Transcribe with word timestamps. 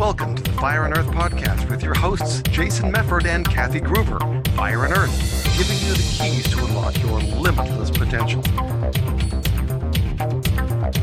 Welcome 0.00 0.34
to 0.34 0.42
the 0.42 0.52
Fire 0.52 0.86
and 0.86 0.96
Earth 0.96 1.08
podcast 1.08 1.68
with 1.68 1.82
your 1.82 1.92
hosts, 1.92 2.40
Jason 2.48 2.90
Mefford 2.90 3.26
and 3.26 3.46
Kathy 3.46 3.80
Gruver. 3.80 4.18
Fire 4.56 4.86
and 4.86 4.96
Earth, 4.96 5.44
giving 5.58 5.76
you 5.86 5.92
the 5.92 6.16
keys 6.18 6.48
to 6.48 6.64
unlock 6.64 6.98
your 7.02 7.20
limitless 7.20 7.90
potential. 7.90 8.40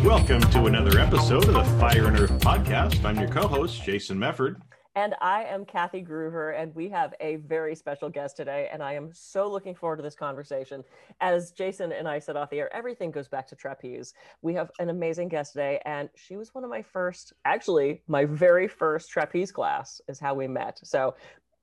Welcome 0.04 0.42
to 0.50 0.66
another 0.66 1.00
episode 1.00 1.48
of 1.48 1.54
the 1.54 1.64
Fire 1.80 2.08
and 2.08 2.20
Earth 2.20 2.40
podcast. 2.40 3.06
I'm 3.06 3.20
your 3.20 3.30
co 3.30 3.48
host, 3.48 3.84
Jason 3.84 4.18
Mefford. 4.18 4.56
And 4.98 5.14
I 5.22 5.44
am 5.44 5.64
Kathy 5.64 6.02
Gruver, 6.02 6.60
and 6.60 6.74
we 6.74 6.90
have 6.90 7.14
a 7.20 7.36
very 7.36 7.76
special 7.76 8.10
guest 8.10 8.36
today. 8.36 8.68
And 8.74 8.82
I 8.82 8.94
am 8.94 9.12
so 9.14 9.48
looking 9.48 9.76
forward 9.76 9.98
to 9.98 10.02
this 10.02 10.16
conversation. 10.16 10.84
As 11.22 11.52
Jason 11.52 11.92
and 11.92 12.08
I 12.08 12.18
said 12.18 12.36
off 12.36 12.50
the 12.50 12.62
air, 12.62 12.76
everything 12.76 13.12
goes 13.12 13.28
back 13.28 13.48
to 13.50 13.56
trapeze. 13.56 14.16
We 14.42 14.56
have 14.56 14.72
an 14.80 14.90
amazing 14.90 15.28
guest 15.28 15.54
today, 15.54 15.80
and 15.86 16.10
she 16.16 16.36
was 16.36 16.56
one 16.56 16.64
of 16.64 16.72
my 16.72 16.82
first, 16.82 17.34
actually, 17.46 18.02
my 18.08 18.26
very 18.26 18.68
first 18.68 19.12
trapeze 19.12 19.52
class 19.52 20.02
is 20.08 20.20
how 20.20 20.34
we 20.34 20.48
met. 20.48 20.80
So 20.84 21.14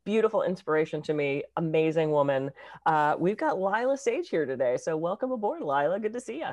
beautiful 0.04 0.44
inspiration 0.44 1.02
to 1.02 1.12
me, 1.12 1.42
amazing 1.56 2.12
woman. 2.12 2.52
Uh, 2.86 3.16
we've 3.18 3.36
got 3.36 3.60
Lila 3.60 3.98
Sage 3.98 4.28
here 4.28 4.46
today. 4.46 4.76
So 4.76 4.96
welcome 4.96 5.32
aboard, 5.32 5.60
Lila. 5.60 5.98
Good 5.98 6.12
to 6.12 6.20
see 6.20 6.38
you. 6.38 6.50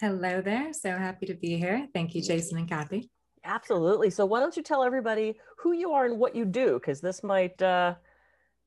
Hello 0.00 0.40
there. 0.40 0.72
So 0.72 0.98
happy 0.98 1.26
to 1.26 1.34
be 1.34 1.58
here. 1.58 1.86
Thank 1.94 2.16
you, 2.16 2.22
Jason 2.22 2.58
and 2.58 2.68
Kathy. 2.68 3.08
Absolutely. 3.44 4.10
So 4.10 4.24
why 4.24 4.40
don't 4.40 4.56
you 4.56 4.62
tell 4.62 4.84
everybody 4.84 5.36
who 5.58 5.72
you 5.72 5.92
are 5.92 6.04
and 6.04 6.18
what 6.18 6.36
you 6.36 6.44
do? 6.44 6.74
Because 6.74 7.00
this 7.00 7.22
might 7.22 7.60
uh, 7.60 7.94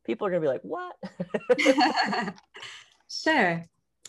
people 0.05 0.27
are 0.27 0.29
going 0.29 0.41
to 0.41 0.47
be 0.47 0.51
like, 0.51 0.61
"What?" 0.63 0.95
sure. 3.09 3.65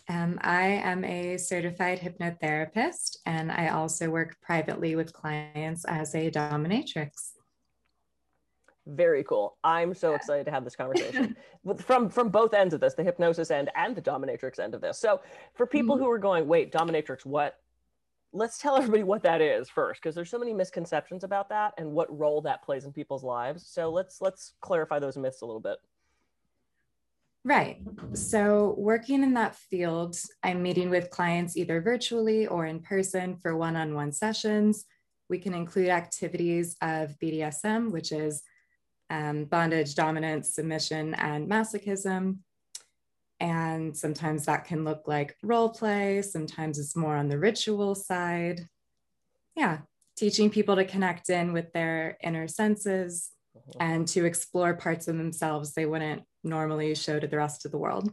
Um, 0.08 0.38
I 0.42 0.66
am 0.66 1.04
a 1.04 1.36
certified 1.36 2.00
hypnotherapist, 2.00 3.18
and 3.26 3.50
I 3.50 3.68
also 3.68 4.08
work 4.08 4.36
privately 4.40 4.94
with 4.94 5.12
clients 5.12 5.84
as 5.84 6.14
a 6.14 6.30
dominatrix. 6.30 7.32
Very 8.86 9.24
cool. 9.24 9.56
I'm 9.64 9.94
so 9.94 10.14
excited 10.14 10.46
to 10.46 10.52
have 10.52 10.62
this 10.62 10.76
conversation 10.76 11.36
from 11.78 12.08
from 12.08 12.28
both 12.28 12.54
ends 12.54 12.72
of 12.72 12.80
this, 12.80 12.94
the 12.94 13.02
hypnosis 13.02 13.50
end 13.50 13.68
and 13.74 13.96
the 13.96 14.02
dominatrix 14.02 14.60
end 14.60 14.74
of 14.74 14.80
this. 14.80 14.98
So, 14.98 15.20
for 15.54 15.66
people 15.66 15.96
mm-hmm. 15.96 16.04
who 16.04 16.10
are 16.10 16.18
going, 16.18 16.46
"Wait, 16.46 16.72
dominatrix, 16.72 17.24
what?" 17.24 17.58
Let's 18.36 18.58
tell 18.58 18.76
everybody 18.76 19.02
what 19.02 19.22
that 19.22 19.40
is 19.40 19.68
first 19.68 20.00
because 20.00 20.14
there's 20.14 20.30
so 20.30 20.38
many 20.38 20.52
misconceptions 20.52 21.24
about 21.24 21.48
that 21.48 21.74
and 21.78 21.90
what 21.90 22.16
role 22.16 22.40
that 22.42 22.62
plays 22.62 22.84
in 22.84 22.92
people's 22.92 23.24
lives. 23.24 23.66
So 23.66 23.90
let's 23.90 24.20
let's 24.20 24.54
clarify 24.60 24.98
those 24.98 25.16
myths 25.16 25.42
a 25.42 25.46
little 25.46 25.60
bit. 25.60 25.78
Right. 27.44 27.80
So 28.12 28.74
working 28.76 29.22
in 29.22 29.34
that 29.34 29.54
field 29.54 30.16
i'm 30.42 30.62
meeting 30.62 30.90
with 30.90 31.10
clients 31.10 31.56
either 31.56 31.80
virtually 31.80 32.46
or 32.46 32.66
in 32.66 32.80
person 32.80 33.36
for 33.36 33.56
one-on-one 33.56 34.12
sessions. 34.12 34.84
We 35.28 35.38
can 35.38 35.54
include 35.54 35.88
activities 35.88 36.76
of 36.82 37.16
bdsm 37.22 37.90
which 37.90 38.12
is 38.12 38.42
um, 39.08 39.44
bondage 39.44 39.94
dominance 39.94 40.54
submission 40.54 41.14
and 41.14 41.48
masochism 41.48 42.38
and 43.40 43.96
sometimes 43.96 44.46
that 44.46 44.64
can 44.64 44.84
look 44.84 45.06
like 45.06 45.36
role 45.42 45.68
play, 45.68 46.22
sometimes 46.22 46.78
it's 46.78 46.96
more 46.96 47.16
on 47.16 47.28
the 47.28 47.38
ritual 47.38 47.94
side. 47.94 48.66
Yeah, 49.54 49.78
teaching 50.16 50.50
people 50.50 50.76
to 50.76 50.84
connect 50.84 51.28
in 51.28 51.52
with 51.52 51.72
their 51.72 52.16
inner 52.22 52.48
senses 52.48 53.30
uh-huh. 53.54 53.78
and 53.80 54.08
to 54.08 54.24
explore 54.24 54.74
parts 54.74 55.08
of 55.08 55.16
themselves 55.16 55.72
they 55.72 55.86
wouldn't 55.86 56.22
normally 56.42 56.94
show 56.94 57.18
to 57.18 57.26
the 57.26 57.36
rest 57.36 57.64
of 57.64 57.72
the 57.72 57.78
world. 57.78 58.10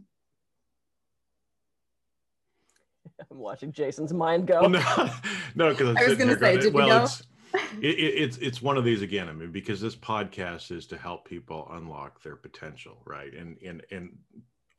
I'm 3.31 3.37
watching 3.37 3.71
Jason's 3.71 4.13
mind 4.13 4.47
go. 4.47 4.61
Well, 4.61 4.69
no, 4.69 5.09
no, 5.55 5.69
because 5.69 5.95
I 5.95 6.07
was 6.07 6.17
going 6.17 6.29
to 6.29 6.39
say, 6.39 6.57
did 6.57 6.73
well, 6.73 6.87
go? 6.87 7.03
It's, 7.05 7.23
it, 7.81 7.99
it, 7.99 8.13
it's 8.23 8.37
it's 8.37 8.61
one 8.61 8.77
of 8.77 8.83
these 8.83 9.01
again. 9.01 9.29
I 9.29 9.33
mean, 9.33 9.51
because 9.51 9.79
this 9.79 9.95
podcast 9.95 10.71
is 10.71 10.87
to 10.87 10.97
help 10.97 11.27
people 11.27 11.67
unlock 11.71 12.21
their 12.23 12.35
potential, 12.35 13.01
right? 13.05 13.33
And 13.33 13.57
and 13.61 13.83
and 13.91 14.17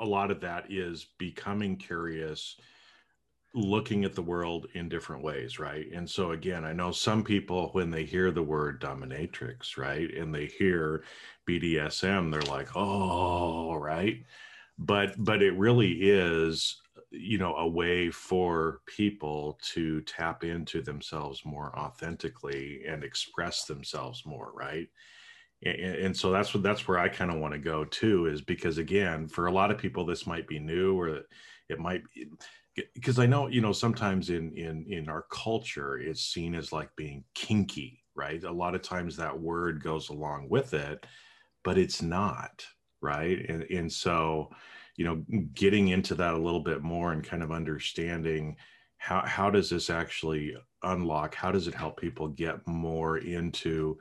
a 0.04 0.06
lot 0.06 0.30
of 0.30 0.40
that 0.40 0.70
is 0.70 1.06
becoming 1.18 1.76
curious 1.76 2.56
looking 3.54 4.04
at 4.04 4.14
the 4.14 4.22
world 4.22 4.66
in 4.74 4.88
different 4.88 5.22
ways 5.22 5.58
right? 5.58 5.86
And 5.92 6.08
so 6.08 6.32
again 6.32 6.64
i 6.64 6.72
know 6.72 6.92
some 6.92 7.24
people 7.24 7.70
when 7.72 7.90
they 7.90 8.04
hear 8.04 8.30
the 8.30 8.42
word 8.42 8.80
dominatrix 8.80 9.76
right 9.78 10.12
and 10.12 10.34
they 10.34 10.46
hear 10.46 11.04
bdsm 11.48 12.30
they're 12.30 12.42
like 12.42 12.68
oh 12.76 13.74
right? 13.76 14.24
But 14.78 15.14
but 15.18 15.40
it 15.40 15.56
really 15.56 15.92
is 15.92 16.80
you 17.10 17.38
know 17.38 17.54
a 17.56 17.68
way 17.68 18.10
for 18.10 18.80
people 18.86 19.58
to 19.72 20.00
tap 20.02 20.44
into 20.44 20.82
themselves 20.82 21.44
more 21.44 21.76
authentically 21.78 22.82
and 22.86 23.04
express 23.04 23.64
themselves 23.64 24.26
more 24.26 24.50
right 24.54 24.88
and, 25.64 26.16
so 26.16 26.30
that's 26.30 26.52
what 26.54 26.62
that's 26.62 26.86
where 26.86 26.98
I 26.98 27.08
kind 27.08 27.30
of 27.30 27.38
want 27.38 27.54
to 27.54 27.58
go 27.58 27.84
too 27.84 28.26
is 28.26 28.40
because 28.42 28.78
again 28.78 29.28
for 29.28 29.46
a 29.46 29.52
lot 29.52 29.70
of 29.70 29.78
people 29.78 30.04
this 30.04 30.26
might 30.26 30.46
be 30.46 30.58
new 30.58 30.98
or 30.98 31.22
it 31.68 31.78
might 31.78 32.02
be, 32.14 32.26
because 32.94 33.18
I 33.18 33.26
know 33.26 33.46
you 33.46 33.60
know 33.60 33.72
sometimes 33.72 34.30
in 34.30 34.52
in 34.52 34.84
in 34.88 35.08
our 35.08 35.24
culture 35.30 35.98
it's 35.98 36.22
seen 36.22 36.54
as 36.54 36.72
like 36.72 36.90
being 36.96 37.24
kinky 37.34 38.00
right? 38.16 38.44
A 38.44 38.52
lot 38.52 38.76
of 38.76 38.82
times 38.82 39.16
that 39.16 39.38
word 39.38 39.82
goes 39.82 40.08
along 40.08 40.48
with 40.48 40.74
it 40.74 41.06
but 41.62 41.78
it's 41.78 42.02
not 42.02 42.64
right? 43.00 43.48
And 43.48 43.62
and 43.64 43.92
so 43.92 44.50
you 44.96 45.04
know 45.04 45.24
getting 45.54 45.88
into 45.88 46.14
that 46.16 46.34
a 46.34 46.38
little 46.38 46.60
bit 46.62 46.82
more 46.82 47.12
and 47.12 47.24
kind 47.24 47.42
of 47.42 47.52
understanding 47.52 48.56
how 48.98 49.22
how 49.26 49.50
does 49.50 49.70
this 49.70 49.90
actually 49.90 50.54
unlock 50.82 51.34
how 51.34 51.50
does 51.50 51.66
it 51.68 51.74
help 51.74 51.98
people 51.98 52.28
get 52.28 52.66
more 52.66 53.18
into 53.18 53.98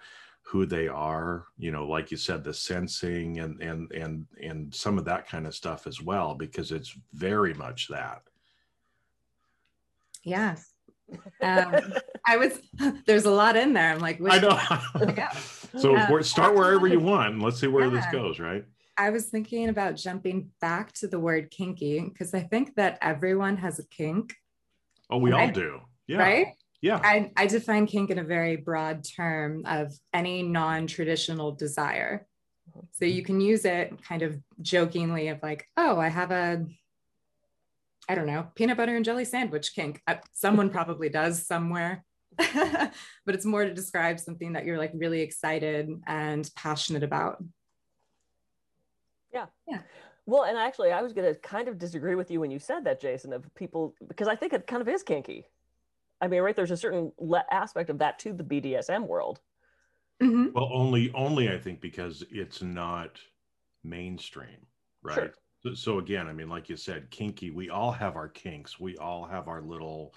who 0.53 0.67
they 0.67 0.87
are 0.87 1.47
you 1.57 1.71
know 1.71 1.83
like 1.83 2.11
you 2.11 2.15
said 2.15 2.43
the 2.43 2.53
sensing 2.53 3.39
and 3.39 3.59
and 3.59 3.91
and 3.91 4.27
and 4.39 4.71
some 4.71 4.99
of 4.99 5.05
that 5.05 5.27
kind 5.27 5.47
of 5.47 5.55
stuff 5.55 5.87
as 5.87 5.99
well 5.99 6.35
because 6.35 6.71
it's 6.71 6.95
very 7.11 7.55
much 7.55 7.87
that. 7.87 8.21
Yes. 10.23 10.69
Um, 11.43 11.93
i 12.25 12.37
was 12.37 12.59
there's 13.05 13.25
a 13.25 13.31
lot 13.31 13.55
in 13.57 13.73
there. 13.73 13.91
I'm 13.91 13.99
like 13.99 14.19
i 14.21 14.39
know. 14.39 15.27
So 15.79 15.97
um, 15.97 16.23
start 16.23 16.55
wherever 16.55 16.87
you 16.87 16.99
want 16.99 17.39
let's 17.41 17.59
see 17.59 17.67
where 17.67 17.85
yeah. 17.85 17.95
this 17.95 18.05
goes 18.11 18.39
right? 18.39 18.63
I 18.95 19.09
was 19.09 19.25
thinking 19.25 19.69
about 19.69 19.95
jumping 19.95 20.49
back 20.61 20.93
to 20.93 21.07
the 21.07 21.19
word 21.19 21.51
kinky 21.51 21.99
because 21.99 22.33
i 22.33 22.41
think 22.41 22.75
that 22.75 22.99
everyone 23.01 23.57
has 23.57 23.79
a 23.79 23.87
kink. 23.87 24.35
Oh 25.09 25.17
we 25.17 25.31
right? 25.31 25.49
all 25.49 25.53
do. 25.53 25.81
Yeah. 26.07 26.19
Right 26.19 26.47
yeah. 26.83 26.99
I, 27.01 27.31
I 27.37 27.47
define 27.47 27.87
kink 27.87 28.09
in 28.09 28.19
a 28.19 28.23
very 28.23 28.57
broad 28.57 29.05
term 29.05 29.63
of 29.65 29.93
any 30.13 30.43
non 30.43 30.85
traditional 30.85 31.53
desire. 31.53 32.27
So 32.91 33.05
you 33.05 33.23
can 33.23 33.39
use 33.39 33.63
it 33.63 33.93
kind 34.03 34.21
of 34.21 34.37
jokingly 34.61 35.29
of 35.29 35.41
like, 35.41 35.65
oh, 35.77 35.97
I 35.97 36.09
have 36.09 36.31
a, 36.31 36.65
I 38.09 38.15
don't 38.15 38.27
know, 38.27 38.47
peanut 38.55 38.75
butter 38.75 38.97
and 38.97 39.05
jelly 39.05 39.23
sandwich 39.23 39.73
kink. 39.73 40.01
Uh, 40.05 40.15
someone 40.33 40.69
probably 40.69 41.07
does 41.07 41.47
somewhere. 41.47 42.03
but 42.37 42.91
it's 43.27 43.45
more 43.45 43.63
to 43.63 43.73
describe 43.73 44.19
something 44.19 44.53
that 44.53 44.65
you're 44.65 44.77
like 44.77 44.91
really 44.93 45.21
excited 45.21 45.89
and 46.05 46.49
passionate 46.57 47.03
about. 47.03 47.41
Yeah. 49.31 49.45
Yeah. 49.69 49.79
Well, 50.25 50.43
and 50.43 50.57
actually, 50.57 50.91
I 50.91 51.01
was 51.01 51.13
going 51.13 51.33
to 51.33 51.39
kind 51.39 51.69
of 51.69 51.77
disagree 51.77 52.15
with 52.15 52.29
you 52.29 52.41
when 52.41 52.51
you 52.51 52.59
said 52.59 52.83
that, 52.85 52.99
Jason, 52.99 53.31
of 53.31 53.45
people, 53.55 53.93
because 54.05 54.27
I 54.27 54.35
think 54.35 54.51
it 54.51 54.67
kind 54.67 54.81
of 54.81 54.89
is 54.89 55.03
kinky. 55.03 55.45
I 56.23 56.27
mean, 56.27 56.41
right? 56.41 56.55
There's 56.55 56.71
a 56.71 56.77
certain 56.77 57.11
le- 57.19 57.43
aspect 57.51 57.89
of 57.89 57.97
that 57.97 58.17
to 58.19 58.31
the 58.31 58.45
BDSM 58.45 59.07
world. 59.07 59.41
Mm-hmm. 60.21 60.53
Well, 60.53 60.69
only 60.71 61.11
only 61.13 61.49
I 61.49 61.59
think 61.59 61.81
because 61.81 62.23
it's 62.31 62.61
not 62.61 63.19
mainstream, 63.83 64.67
right? 65.01 65.15
Sure. 65.15 65.33
So, 65.63 65.73
so 65.73 65.99
again, 65.99 66.27
I 66.27 66.31
mean, 66.31 66.47
like 66.47 66.69
you 66.69 66.77
said, 66.77 67.11
kinky. 67.11 67.51
We 67.51 67.69
all 67.69 67.91
have 67.91 68.15
our 68.15 68.29
kinks. 68.29 68.79
We 68.79 68.95
all 68.95 69.25
have 69.25 69.49
our 69.49 69.61
little 69.61 70.15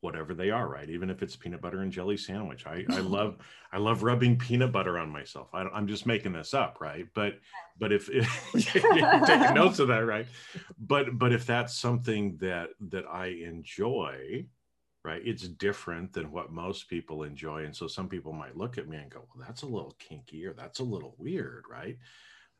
whatever 0.00 0.32
they 0.32 0.48
are 0.48 0.68
right 0.68 0.90
even 0.90 1.10
if 1.10 1.24
it's 1.24 1.34
peanut 1.34 1.60
butter 1.60 1.80
and 1.80 1.90
jelly 1.90 2.16
sandwich 2.16 2.66
i, 2.66 2.84
I 2.90 2.98
love 3.00 3.38
i 3.72 3.78
love 3.78 4.04
rubbing 4.04 4.38
peanut 4.38 4.70
butter 4.70 4.96
on 4.96 5.10
myself 5.10 5.48
I, 5.52 5.66
am 5.76 5.88
just 5.88 6.06
making 6.06 6.34
this 6.34 6.54
up 6.54 6.78
right 6.80 7.06
but 7.14 7.40
but 7.80 7.90
if, 7.90 8.08
if 8.12 8.72
taking 8.72 9.00
notes 9.54 9.80
of 9.80 9.88
that 9.88 10.06
right 10.06 10.26
but 10.78 11.18
but 11.18 11.32
if 11.32 11.46
that's 11.46 11.76
something 11.76 12.36
that 12.36 12.68
that 12.90 13.06
i 13.10 13.26
enjoy 13.26 14.46
right? 15.08 15.22
It's 15.24 15.48
different 15.48 16.12
than 16.12 16.30
what 16.30 16.52
most 16.52 16.88
people 16.88 17.22
enjoy 17.22 17.64
and 17.64 17.74
so 17.74 17.86
some 17.88 18.08
people 18.08 18.32
might 18.32 18.56
look 18.56 18.78
at 18.78 18.88
me 18.88 18.98
and 18.98 19.10
go 19.10 19.26
well 19.34 19.44
that's 19.46 19.62
a 19.62 19.66
little 19.66 19.96
kinky 19.98 20.46
or 20.46 20.52
that's 20.52 20.80
a 20.80 20.84
little 20.84 21.14
weird 21.18 21.64
right? 21.70 21.96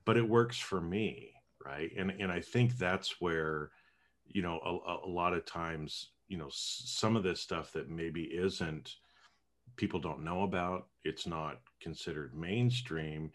But 0.04 0.16
it 0.16 0.28
works 0.28 0.58
for 0.58 0.80
me 0.80 1.34
right? 1.64 1.90
And 1.96 2.10
and 2.10 2.32
i 2.32 2.40
think 2.40 2.76
that's 2.78 3.20
where 3.20 3.70
you 4.26 4.42
know 4.42 4.58
a, 4.64 5.08
a 5.08 5.10
lot 5.10 5.34
of 5.34 5.44
times 5.44 6.10
you 6.28 6.38
know 6.38 6.48
some 6.50 7.16
of 7.16 7.22
this 7.22 7.40
stuff 7.40 7.72
that 7.72 7.90
maybe 7.90 8.24
isn't 8.24 8.96
people 9.76 10.00
don't 10.00 10.24
know 10.24 10.42
about 10.42 10.88
it's 11.04 11.26
not 11.26 11.60
considered 11.80 12.34
mainstream 12.34 13.30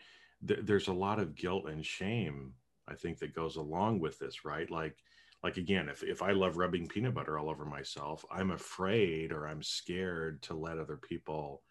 th- 0.48 0.60
there's 0.64 0.88
a 0.88 0.94
lot 0.94 1.20
of 1.20 1.36
guilt 1.36 1.68
and 1.70 1.86
shame 1.86 2.54
i 2.88 2.94
think 2.94 3.18
that 3.20 3.36
goes 3.36 3.56
along 3.56 4.00
with 4.00 4.20
this 4.20 4.46
right? 4.46 4.70
Like 4.70 4.98
like 5.44 5.58
again 5.58 5.90
if, 5.90 6.04
if 6.04 6.22
i 6.22 6.32
love 6.32 6.58
rubbing 6.58 6.88
peanut 6.88 7.14
butter 7.14 7.38
all 7.38 7.50
over 7.50 7.66
myself 7.66 8.24
i'm 8.32 8.52
afraid 8.52 9.32
or 9.32 9.48
i'm 9.48 9.62
scared 9.62 10.42
to 10.42 10.54
let 10.54 10.78
other 10.78 10.98
people 10.98 11.62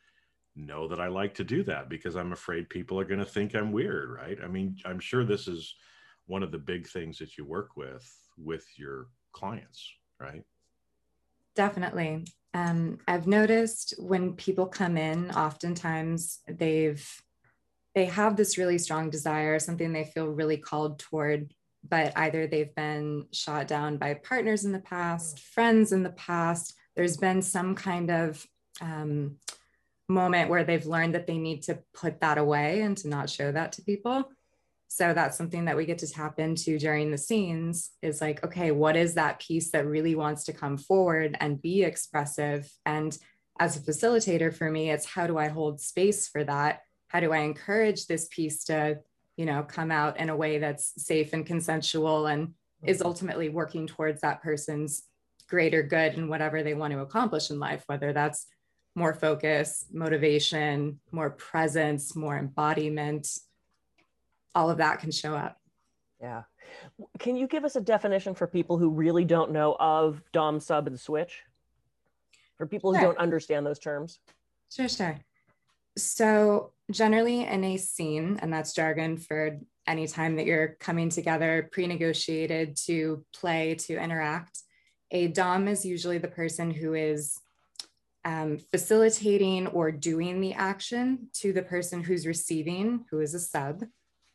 know 0.56 0.88
that 0.88 1.00
I 1.00 1.08
like 1.08 1.34
to 1.34 1.44
do 1.44 1.62
that 1.64 1.88
because 1.88 2.16
I'm 2.16 2.32
afraid 2.32 2.68
people 2.68 2.98
are 3.00 3.04
going 3.04 3.20
to 3.20 3.26
think 3.26 3.54
I'm 3.54 3.72
weird, 3.72 4.10
right? 4.10 4.38
I 4.42 4.48
mean, 4.48 4.76
I'm 4.84 5.00
sure 5.00 5.24
this 5.24 5.48
is 5.48 5.74
one 6.26 6.42
of 6.42 6.52
the 6.52 6.58
big 6.58 6.86
things 6.86 7.18
that 7.18 7.36
you 7.36 7.44
work 7.44 7.76
with 7.76 8.10
with 8.38 8.66
your 8.76 9.08
clients, 9.32 9.90
right? 10.20 10.42
Definitely. 11.54 12.26
Um, 12.54 12.98
I've 13.08 13.26
noticed 13.26 13.94
when 13.98 14.34
people 14.34 14.66
come 14.66 14.96
in, 14.96 15.30
oftentimes 15.30 16.40
they've 16.46 17.06
they 17.94 18.06
have 18.06 18.36
this 18.36 18.56
really 18.56 18.78
strong 18.78 19.10
desire, 19.10 19.58
something 19.58 19.92
they 19.92 20.04
feel 20.04 20.26
really 20.26 20.56
called 20.56 20.98
toward, 20.98 21.52
but 21.88 22.12
either 22.16 22.46
they've 22.46 22.74
been 22.74 23.26
shot 23.32 23.68
down 23.68 23.96
by 23.96 24.14
partners 24.14 24.64
in 24.64 24.72
the 24.72 24.80
past, 24.80 25.40
friends 25.40 25.92
in 25.92 26.02
the 26.02 26.10
past. 26.10 26.74
There's 26.96 27.16
been 27.16 27.42
some 27.42 27.74
kind 27.74 28.10
of 28.10 28.46
um, 28.80 29.36
moment 30.08 30.50
where 30.50 30.64
they've 30.64 30.86
learned 30.86 31.14
that 31.14 31.26
they 31.26 31.38
need 31.38 31.62
to 31.64 31.78
put 31.94 32.20
that 32.20 32.38
away 32.38 32.82
and 32.82 32.96
to 32.98 33.08
not 33.08 33.30
show 33.30 33.50
that 33.50 33.72
to 33.72 33.82
people. 33.82 34.30
So 34.88 35.14
that's 35.14 35.38
something 35.38 35.64
that 35.64 35.76
we 35.76 35.86
get 35.86 35.98
to 35.98 36.06
tap 36.06 36.38
into 36.38 36.78
during 36.78 37.10
the 37.10 37.18
scenes 37.18 37.92
is 38.02 38.20
like, 38.20 38.44
okay, 38.44 38.72
what 38.72 38.94
is 38.94 39.14
that 39.14 39.40
piece 39.40 39.70
that 39.70 39.86
really 39.86 40.14
wants 40.14 40.44
to 40.44 40.52
come 40.52 40.76
forward 40.76 41.34
and 41.40 41.62
be 41.62 41.82
expressive? 41.82 42.70
And 42.84 43.16
as 43.58 43.76
a 43.76 43.80
facilitator 43.80 44.54
for 44.54 44.70
me, 44.70 44.90
it's 44.90 45.06
how 45.06 45.26
do 45.26 45.38
I 45.38 45.48
hold 45.48 45.80
space 45.80 46.28
for 46.28 46.44
that? 46.44 46.80
How 47.08 47.20
do 47.20 47.32
I 47.32 47.38
encourage 47.38 48.06
this 48.06 48.28
piece 48.30 48.64
to, 48.64 48.98
you 49.36 49.46
know, 49.46 49.62
come 49.62 49.90
out 49.90 50.18
in 50.18 50.28
a 50.28 50.36
way 50.36 50.58
that's 50.58 50.92
safe 51.02 51.32
and 51.32 51.46
consensual 51.46 52.26
and 52.26 52.54
is 52.84 52.98
mm-hmm. 52.98 53.06
ultimately 53.06 53.48
working 53.48 53.86
towards 53.86 54.20
that 54.20 54.42
person's 54.42 55.04
greater 55.48 55.82
good 55.82 56.14
and 56.14 56.28
whatever 56.28 56.62
they 56.62 56.74
want 56.74 56.92
to 56.92 57.00
accomplish 57.00 57.50
in 57.50 57.58
life, 57.58 57.82
whether 57.86 58.12
that's 58.12 58.46
more 58.94 59.14
focus, 59.14 59.86
motivation, 59.92 61.00
more 61.10 61.30
presence, 61.30 62.14
more 62.14 62.36
embodiment, 62.36 63.28
all 64.54 64.70
of 64.70 64.78
that 64.78 65.00
can 65.00 65.10
show 65.10 65.34
up. 65.34 65.58
Yeah. 66.20 66.42
Can 67.18 67.36
you 67.36 67.46
give 67.46 67.64
us 67.64 67.76
a 67.76 67.80
definition 67.80 68.34
for 68.34 68.46
people 68.46 68.78
who 68.78 68.90
really 68.90 69.24
don't 69.24 69.50
know 69.50 69.76
of 69.78 70.22
Dom, 70.32 70.60
sub, 70.60 70.86
and 70.86 70.98
switch? 70.98 71.42
For 72.56 72.66
people 72.66 72.92
who 72.92 73.00
sure. 73.00 73.08
don't 73.08 73.18
understand 73.18 73.66
those 73.66 73.78
terms? 73.78 74.20
Sure, 74.70 74.88
sure. 74.88 75.18
So, 75.96 76.72
generally 76.92 77.44
in 77.44 77.64
a 77.64 77.76
scene, 77.76 78.38
and 78.40 78.52
that's 78.52 78.74
jargon 78.74 79.16
for 79.16 79.58
any 79.86 80.06
time 80.06 80.36
that 80.36 80.46
you're 80.46 80.76
coming 80.80 81.08
together 81.08 81.68
pre 81.72 81.86
negotiated 81.86 82.76
to 82.86 83.24
play, 83.34 83.74
to 83.74 84.00
interact, 84.00 84.60
a 85.10 85.28
Dom 85.28 85.68
is 85.68 85.84
usually 85.84 86.18
the 86.18 86.28
person 86.28 86.70
who 86.70 86.94
is 86.94 87.38
um, 88.24 88.58
facilitating 88.70 89.66
or 89.68 89.90
doing 89.90 90.40
the 90.40 90.54
action 90.54 91.28
to 91.34 91.52
the 91.52 91.62
person 91.62 92.02
who's 92.02 92.26
receiving, 92.26 93.04
who 93.10 93.20
is 93.20 93.34
a 93.34 93.40
sub. 93.40 93.84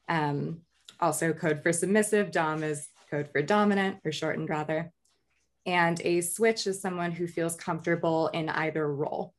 Um, 0.10 0.62
also, 1.00 1.34
code 1.34 1.64
for 1.64 1.72
submissive, 1.72 2.32
Dom 2.32 2.64
is 2.64 2.88
code 3.10 3.30
for 3.32 3.42
dominant, 3.42 3.98
or 4.04 4.12
shortened 4.12 4.50
rather. 4.50 4.92
And 5.66 6.00
a 6.02 6.22
switch 6.22 6.68
is 6.68 6.82
someone 6.82 7.12
who 7.12 7.28
feels 7.28 7.56
comfortable 7.56 8.28
in 8.30 8.50
either 8.50 8.92
role. 8.92 9.34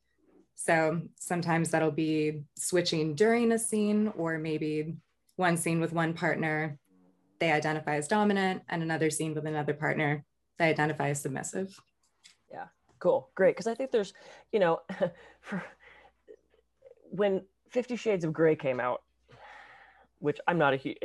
So 0.61 1.03
sometimes 1.17 1.71
that'll 1.71 1.89
be 1.89 2.43
switching 2.57 3.15
during 3.15 3.53
a 3.53 3.57
scene, 3.57 4.11
or 4.17 4.37
maybe 4.37 4.97
one 5.37 5.55
scene 5.55 5.79
with 5.79 5.93
one 5.93 6.13
partner, 6.13 6.77
they 7.39 7.53
identify 7.53 7.95
as 7.95 8.09
dominant, 8.09 8.63
and 8.67 8.83
another 8.83 9.09
scene 9.09 9.33
with 9.33 9.45
another 9.45 9.73
partner, 9.73 10.25
they 10.57 10.65
identify 10.65 11.11
as 11.11 11.21
submissive. 11.21 11.79
Yeah, 12.51 12.65
cool, 12.99 13.29
great. 13.35 13.55
Because 13.55 13.67
I 13.67 13.73
think 13.73 13.91
there's, 13.91 14.11
you 14.51 14.59
know, 14.59 14.81
for 15.39 15.63
when 17.09 17.43
Fifty 17.69 17.95
Shades 17.95 18.25
of 18.25 18.33
Grey 18.33 18.57
came 18.57 18.81
out, 18.81 19.01
which 20.19 20.41
I'm 20.45 20.57
not 20.57 20.73
a 20.73 20.75
huge, 20.75 20.97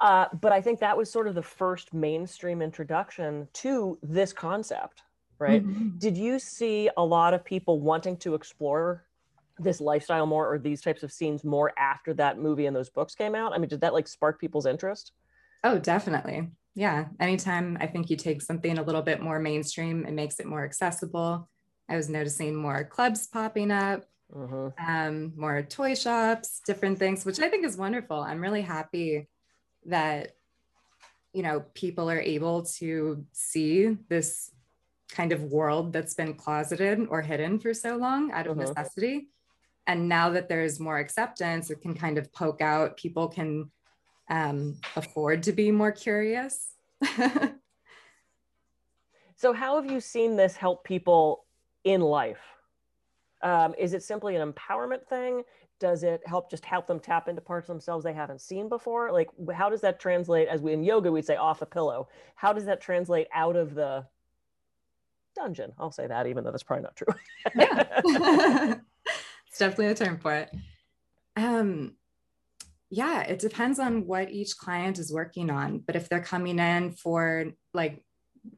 uh, 0.00 0.24
but 0.40 0.52
I 0.52 0.62
think 0.62 0.80
that 0.80 0.96
was 0.96 1.10
sort 1.10 1.28
of 1.28 1.34
the 1.34 1.42
first 1.42 1.92
mainstream 1.92 2.62
introduction 2.62 3.46
to 3.52 3.98
this 4.02 4.32
concept, 4.32 5.02
right? 5.38 5.66
Mm-hmm. 5.66 5.98
Did 5.98 6.16
you 6.16 6.38
see 6.38 6.90
a 6.96 7.04
lot 7.04 7.34
of 7.34 7.44
people 7.44 7.80
wanting 7.80 8.16
to 8.18 8.34
explore 8.34 9.04
this 9.58 9.80
lifestyle 9.80 10.26
more 10.26 10.52
or 10.52 10.58
these 10.58 10.80
types 10.80 11.02
of 11.02 11.12
scenes 11.12 11.44
more 11.44 11.72
after 11.78 12.14
that 12.14 12.38
movie 12.38 12.66
and 12.66 12.76
those 12.76 12.90
books 12.90 13.14
came 13.14 13.34
out? 13.34 13.52
I 13.52 13.58
mean, 13.58 13.68
did 13.68 13.80
that 13.80 13.94
like 13.94 14.08
spark 14.08 14.40
people's 14.40 14.66
interest? 14.66 15.12
Oh, 15.64 15.78
definitely. 15.78 16.48
Yeah. 16.74 17.06
Anytime 17.18 17.76
I 17.80 17.86
think 17.86 18.08
you 18.10 18.16
take 18.16 18.40
something 18.40 18.78
a 18.78 18.82
little 18.82 19.02
bit 19.02 19.20
more 19.20 19.38
mainstream, 19.40 20.04
it 20.06 20.12
makes 20.12 20.38
it 20.38 20.46
more 20.46 20.64
accessible. 20.64 21.48
I 21.88 21.96
was 21.96 22.08
noticing 22.08 22.54
more 22.54 22.84
clubs 22.84 23.26
popping 23.26 23.70
up 23.70 24.04
uh-huh. 24.34 24.70
um, 24.86 25.32
more 25.36 25.62
toy 25.62 25.94
shops, 25.94 26.60
different 26.66 26.98
things, 26.98 27.24
which 27.24 27.40
I 27.40 27.48
think 27.48 27.64
is 27.64 27.76
wonderful. 27.76 28.20
I'm 28.20 28.40
really 28.40 28.62
happy 28.62 29.28
that 29.86 30.32
you 31.32 31.42
know 31.42 31.64
people 31.74 32.10
are 32.10 32.20
able 32.20 32.64
to 32.64 33.24
see 33.32 33.96
this 34.08 34.50
kind 35.10 35.32
of 35.32 35.42
world 35.44 35.92
that's 35.92 36.14
been 36.14 36.34
closeted 36.34 37.06
or 37.08 37.22
hidden 37.22 37.58
for 37.58 37.72
so 37.74 37.96
long 37.96 38.30
out 38.32 38.46
of 38.46 38.58
uh-huh. 38.58 38.68
necessity. 38.68 39.28
And 39.86 40.08
now 40.08 40.30
that 40.30 40.48
there's 40.48 40.78
more 40.78 40.98
acceptance, 40.98 41.70
it 41.70 41.80
can 41.80 41.94
kind 41.94 42.18
of 42.18 42.32
poke 42.32 42.60
out. 42.60 42.96
People 42.96 43.28
can 43.28 43.70
um, 44.28 44.76
afford 44.96 45.42
to 45.44 45.52
be 45.52 45.70
more 45.70 45.92
curious. 45.92 46.74
so, 49.36 49.54
how 49.54 49.80
have 49.80 49.90
you 49.90 50.00
seen 50.00 50.36
this 50.36 50.56
help 50.56 50.84
people 50.84 51.46
in 51.84 52.02
life? 52.02 52.42
Um, 53.42 53.74
is 53.78 53.94
it 53.94 54.02
simply 54.02 54.36
an 54.36 54.52
empowerment 54.52 55.06
thing? 55.06 55.42
Does 55.80 56.02
it 56.02 56.20
help 56.26 56.50
just 56.50 56.64
help 56.64 56.86
them 56.86 56.98
tap 56.98 57.28
into 57.28 57.40
parts 57.40 57.68
of 57.68 57.74
themselves 57.74 58.04
they 58.04 58.12
haven't 58.12 58.40
seen 58.40 58.68
before? 58.68 59.12
Like, 59.12 59.30
how 59.54 59.70
does 59.70 59.80
that 59.82 60.00
translate? 60.00 60.48
As 60.48 60.60
we 60.60 60.72
in 60.72 60.82
yoga, 60.82 61.10
we'd 61.10 61.24
say 61.24 61.36
off 61.36 61.62
a 61.62 61.66
pillow. 61.66 62.08
How 62.34 62.52
does 62.52 62.66
that 62.66 62.80
translate 62.80 63.28
out 63.32 63.56
of 63.56 63.74
the 63.74 64.04
dungeon? 65.38 65.72
I'll 65.78 65.92
say 65.92 66.06
that, 66.06 66.26
even 66.26 66.44
though 66.44 66.50
that's 66.50 66.62
probably 66.62 66.84
not 66.84 66.96
true. 66.96 67.14
yeah, 67.54 67.84
it's 69.48 69.58
definitely 69.58 69.86
a 69.86 69.94
term 69.94 70.18
for 70.18 70.34
it. 70.34 70.50
Um, 71.36 71.94
yeah, 72.90 73.22
it 73.22 73.38
depends 73.38 73.78
on 73.78 74.06
what 74.06 74.30
each 74.30 74.56
client 74.56 74.98
is 74.98 75.12
working 75.12 75.50
on. 75.50 75.78
But 75.78 75.96
if 75.96 76.08
they're 76.08 76.20
coming 76.20 76.58
in 76.58 76.92
for 76.92 77.46
like 77.74 78.02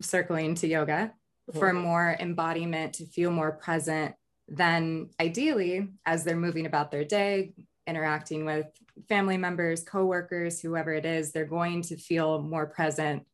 circling 0.00 0.54
to 0.56 0.68
yoga, 0.68 1.12
for 1.52 1.70
mm-hmm. 1.70 1.82
more 1.82 2.16
embodiment 2.20 2.94
to 2.94 3.06
feel 3.06 3.32
more 3.32 3.50
present 3.50 4.14
then 4.50 5.08
ideally, 5.20 5.88
as 6.04 6.24
they're 6.24 6.36
moving 6.36 6.66
about 6.66 6.90
their 6.90 7.04
day, 7.04 7.54
interacting 7.86 8.44
with 8.44 8.66
family 9.08 9.38
members, 9.38 9.84
coworkers, 9.84 10.60
whoever 10.60 10.92
it 10.92 11.06
is, 11.06 11.30
they're 11.30 11.44
going 11.44 11.82
to 11.82 11.96
feel 11.96 12.42
more 12.42 12.66
present, 12.66 13.24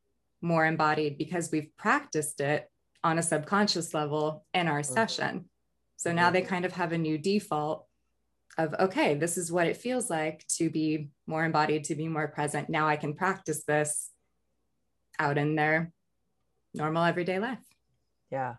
more 0.43 0.67
embodied 0.67 1.17
because 1.17 1.51
we've 1.51 1.75
practiced 1.79 2.41
it 2.41 2.71
on 3.07 3.19
a 3.19 3.23
subconscious 3.23 3.95
level 3.95 4.45
in 4.53 4.67
our 4.67 4.83
session. 4.83 5.45
So 5.97 6.13
now 6.13 6.31
they 6.31 6.43
kind 6.43 6.65
of 6.65 6.73
have 6.73 6.91
a 6.91 6.99
new 6.99 7.17
default 7.19 7.87
of, 8.59 8.75
okay, 8.81 9.15
this 9.15 9.39
is 9.39 9.53
what 9.53 9.69
it 9.69 9.77
feels 9.77 10.11
like 10.11 10.45
to 10.59 10.69
be 10.69 11.11
more 11.27 11.45
embodied, 11.45 11.85
to 11.85 11.95
be 11.95 12.09
more 12.09 12.27
present. 12.27 12.69
Now 12.69 12.89
I 12.89 12.97
can 12.97 13.15
practice 13.15 13.63
this 13.63 14.11
out 15.21 15.39
in 15.39 15.55
their 15.55 15.93
normal 16.75 17.05
everyday 17.05 17.39
life. 17.39 17.65
Yeah, 18.33 18.55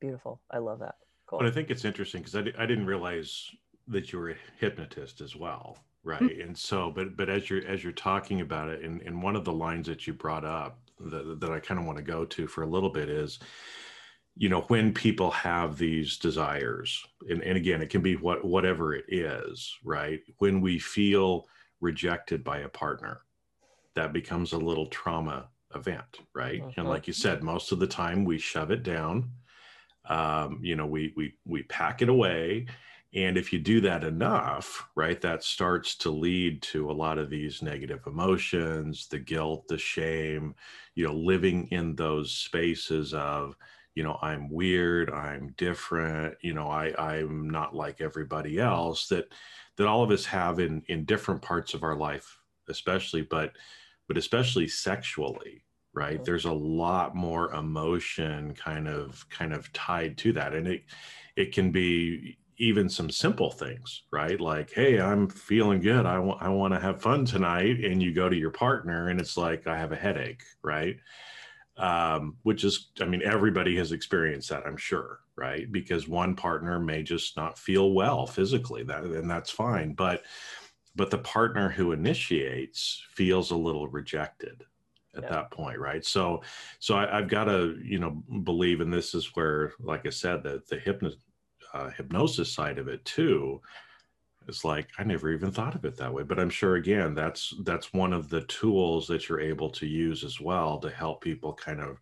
beautiful. 0.00 0.40
I 0.50 0.58
love 0.58 0.80
that. 0.80 0.96
Cool. 1.26 1.38
But 1.38 1.48
I 1.48 1.52
think 1.52 1.70
it's 1.70 1.84
interesting 1.84 2.22
because 2.22 2.34
I, 2.34 2.40
I 2.60 2.66
didn't 2.66 2.86
realize 2.86 3.48
that 3.86 4.12
you 4.12 4.18
were 4.18 4.30
a 4.30 4.36
hypnotist 4.58 5.20
as 5.20 5.36
well, 5.36 5.78
right? 6.02 6.20
Mm-hmm. 6.20 6.40
And 6.40 6.58
so, 6.58 6.90
but 6.90 7.16
but 7.16 7.28
as 7.28 7.48
you're 7.48 7.64
as 7.66 7.84
you're 7.84 7.92
talking 7.92 8.40
about 8.40 8.68
it, 8.68 8.82
and, 8.82 9.00
and 9.02 9.22
one 9.22 9.36
of 9.36 9.44
the 9.44 9.52
lines 9.52 9.86
that 9.86 10.06
you 10.06 10.12
brought 10.12 10.44
up 10.44 10.78
that, 10.98 11.40
that 11.40 11.50
I 11.50 11.60
kind 11.60 11.78
of 11.80 11.86
want 11.86 11.98
to 11.98 12.04
go 12.04 12.24
to 12.24 12.46
for 12.46 12.62
a 12.62 12.66
little 12.66 12.90
bit 12.90 13.08
is, 13.08 13.38
you 14.36 14.48
know, 14.48 14.62
when 14.62 14.94
people 14.94 15.30
have 15.30 15.76
these 15.76 16.16
desires, 16.16 17.04
and, 17.28 17.42
and 17.42 17.56
again, 17.56 17.82
it 17.82 17.90
can 17.90 18.00
be 18.00 18.16
what 18.16 18.44
whatever 18.44 18.94
it 18.94 19.04
is, 19.08 19.76
right? 19.84 20.20
When 20.38 20.60
we 20.60 20.78
feel 20.78 21.46
rejected 21.80 22.42
by 22.42 22.58
a 22.58 22.68
partner, 22.68 23.20
that 23.94 24.12
becomes 24.12 24.52
a 24.52 24.58
little 24.58 24.86
trauma 24.86 25.48
event, 25.74 26.18
right? 26.34 26.62
And 26.62 26.74
mm-hmm. 26.74 26.88
like 26.88 27.06
you 27.06 27.12
said, 27.12 27.42
most 27.42 27.72
of 27.72 27.78
the 27.78 27.86
time 27.86 28.24
we 28.24 28.38
shove 28.38 28.70
it 28.70 28.82
down 28.82 29.30
um, 30.06 30.58
you 30.62 30.76
know 30.76 30.86
we 30.86 31.12
we 31.16 31.34
we 31.44 31.62
pack 31.64 32.02
it 32.02 32.08
away 32.08 32.66
and 33.14 33.36
if 33.36 33.52
you 33.52 33.58
do 33.58 33.80
that 33.80 34.04
enough 34.04 34.88
right 34.94 35.20
that 35.20 35.44
starts 35.44 35.96
to 35.96 36.10
lead 36.10 36.60
to 36.62 36.90
a 36.90 36.92
lot 36.92 37.18
of 37.18 37.30
these 37.30 37.62
negative 37.62 38.00
emotions 38.06 39.06
the 39.08 39.18
guilt 39.18 39.66
the 39.68 39.78
shame 39.78 40.54
you 40.94 41.06
know 41.06 41.14
living 41.14 41.68
in 41.68 41.94
those 41.94 42.32
spaces 42.32 43.14
of 43.14 43.56
you 43.94 44.02
know 44.02 44.18
i'm 44.22 44.48
weird 44.50 45.10
i'm 45.10 45.54
different 45.56 46.34
you 46.40 46.54
know 46.54 46.68
i 46.68 46.92
i'm 46.98 47.48
not 47.48 47.74
like 47.74 48.00
everybody 48.00 48.58
else 48.58 49.08
that 49.08 49.26
that 49.76 49.86
all 49.86 50.02
of 50.02 50.10
us 50.10 50.24
have 50.24 50.60
in 50.60 50.82
in 50.88 51.04
different 51.04 51.42
parts 51.42 51.74
of 51.74 51.82
our 51.82 51.96
life 51.96 52.38
especially 52.68 53.22
but 53.22 53.52
but 54.08 54.16
especially 54.16 54.68
sexually 54.68 55.64
right 55.94 56.24
there's 56.24 56.46
a 56.46 56.52
lot 56.52 57.14
more 57.14 57.52
emotion 57.52 58.54
kind 58.54 58.88
of 58.88 59.28
kind 59.28 59.52
of 59.52 59.72
tied 59.72 60.16
to 60.16 60.32
that 60.32 60.54
and 60.54 60.66
it 60.66 60.84
it 61.36 61.52
can 61.52 61.70
be 61.70 62.38
even 62.62 62.88
some 62.88 63.10
simple 63.10 63.50
things, 63.50 64.04
right? 64.12 64.40
Like, 64.40 64.72
hey, 64.72 65.00
I'm 65.00 65.28
feeling 65.28 65.80
good. 65.80 66.06
I 66.06 66.18
want 66.20 66.42
I 66.42 66.48
want 66.48 66.72
to 66.74 66.80
have 66.80 67.02
fun 67.02 67.24
tonight, 67.24 67.84
and 67.84 68.02
you 68.02 68.14
go 68.14 68.28
to 68.28 68.36
your 68.36 68.50
partner, 68.50 69.08
and 69.08 69.20
it's 69.20 69.36
like 69.36 69.66
I 69.66 69.76
have 69.76 69.90
a 69.90 69.96
headache, 69.96 70.44
right? 70.62 70.96
Um, 71.78 72.36
which 72.42 72.64
is, 72.64 72.90
I 73.00 73.06
mean, 73.06 73.22
everybody 73.24 73.76
has 73.76 73.92
experienced 73.92 74.50
that, 74.50 74.66
I'm 74.66 74.76
sure, 74.76 75.20
right? 75.36 75.72
Because 75.72 76.06
one 76.06 76.36
partner 76.36 76.78
may 76.78 77.02
just 77.02 77.34
not 77.34 77.58
feel 77.58 77.92
well 77.92 78.26
physically, 78.26 78.82
that 78.84 79.04
and 79.04 79.30
that's 79.30 79.50
fine, 79.50 79.94
but 79.94 80.22
but 80.94 81.10
the 81.10 81.18
partner 81.18 81.70
who 81.70 81.92
initiates 81.92 83.02
feels 83.10 83.50
a 83.50 83.56
little 83.56 83.88
rejected 83.88 84.64
at 85.16 85.24
yeah. 85.24 85.28
that 85.28 85.50
point 85.50 85.78
right 85.78 86.04
so 86.04 86.42
so 86.78 86.96
I, 86.96 87.18
have 87.18 87.28
got 87.28 87.44
to 87.44 87.78
you 87.82 87.98
know 87.98 88.22
believe 88.44 88.80
and 88.80 88.92
this 88.92 89.14
is 89.14 89.34
where 89.34 89.72
like 89.80 90.06
i 90.06 90.10
said 90.10 90.42
that 90.44 90.66
the 90.68 90.78
hypno, 90.78 91.10
uh, 91.74 91.90
hypnosis 91.90 92.52
side 92.52 92.78
of 92.78 92.88
it 92.88 93.04
too 93.04 93.60
is 94.48 94.64
like 94.64 94.88
i 94.98 95.04
never 95.04 95.30
even 95.30 95.50
thought 95.50 95.74
of 95.74 95.84
it 95.84 95.96
that 95.96 96.12
way 96.12 96.22
but 96.22 96.38
i'm 96.38 96.50
sure 96.50 96.76
again 96.76 97.14
that's 97.14 97.54
that's 97.64 97.92
one 97.92 98.12
of 98.12 98.28
the 98.28 98.42
tools 98.42 99.06
that 99.06 99.28
you're 99.28 99.40
able 99.40 99.70
to 99.70 99.86
use 99.86 100.24
as 100.24 100.40
well 100.40 100.78
to 100.78 100.90
help 100.90 101.20
people 101.20 101.52
kind 101.52 101.80
of 101.80 101.98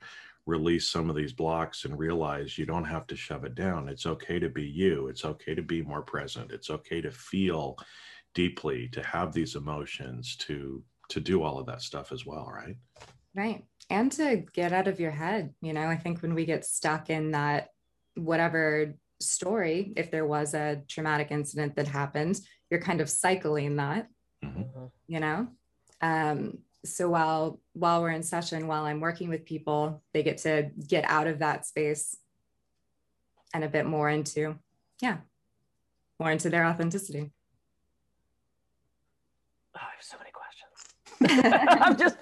release 0.47 0.89
some 0.89 1.09
of 1.09 1.17
these 1.17 1.33
blocks 1.33 1.85
and 1.85 1.99
realize 1.99 2.59
you 2.59 2.67
don't 2.67 2.85
have 2.85 3.07
to 3.07 3.15
shove 3.15 3.45
it 3.45 3.55
down. 3.55 3.89
It's 3.89 4.07
okay 4.07 4.39
to 4.41 4.49
be 4.49 4.65
you. 4.65 5.07
It's 5.07 5.25
okay 5.25 5.55
to 5.55 5.63
be 5.63 5.83
more 5.83 6.03
present. 6.03 6.51
It's 6.51 6.71
okay 6.71 7.01
to 7.03 7.11
feel 7.11 7.77
deeply 8.35 8.89
to 8.89 9.03
have 9.03 9.33
these 9.33 9.57
emotions 9.57 10.37
to 10.37 10.83
to 11.09 11.21
do 11.21 11.43
all 11.43 11.59
of 11.59 11.67
that 11.67 11.83
stuff 11.83 12.13
as 12.13 12.25
well 12.25 12.51
right? 12.55 12.77
Right. 13.35 13.65
And 13.89 14.11
to 14.13 14.45
get 14.53 14.73
out 14.73 14.87
of 14.87 15.01
your 15.01 15.11
head 15.11 15.53
you 15.61 15.73
know 15.73 15.89
i 15.89 15.97
think 15.97 16.23
when 16.23 16.35
we 16.35 16.45
get 16.45 16.65
stuck 16.65 17.11
in 17.11 17.33
that 17.33 17.69
whatever 18.15 18.95
story 19.21 19.93
if 19.97 20.11
there 20.11 20.27
was 20.27 20.55
a 20.55 20.83
traumatic 20.89 21.29
incident 21.31 21.77
that 21.77 21.87
happened 21.87 22.41
you're 22.71 22.81
kind 22.81 23.01
of 23.01 23.11
cycling 23.11 23.77
that 23.77 24.09
mm-hmm. 24.45 24.87
you 25.07 25.21
know 25.21 25.49
um, 26.01 26.59
so 26.85 27.09
while 27.09 27.61
while 27.75 28.01
we're 28.01 28.11
in 28.11 28.23
session 28.23 28.67
while 28.67 28.85
i'm 28.85 29.01
working 29.01 29.29
with 29.29 29.45
people 29.45 30.03
they 30.15 30.23
get 30.23 30.39
to 30.39 30.71
get 30.89 31.05
out 31.05 31.27
of 31.27 31.41
that 31.41 31.67
space 31.67 32.17
and 33.53 33.65
a 33.65 33.69
bit 33.69 33.85
more 33.85 34.09
into 34.09 34.57
yeah 35.03 35.19
more 36.19 36.31
into 36.31 36.49
their 36.49 36.65
authenticity 36.65 37.31
Oh, 39.77 39.81
I 39.81 39.95
have 39.95 40.03
so 40.03 40.17
many 40.19 40.31
questions. 40.33 40.59
I'm 41.81 41.97
just 41.97 42.17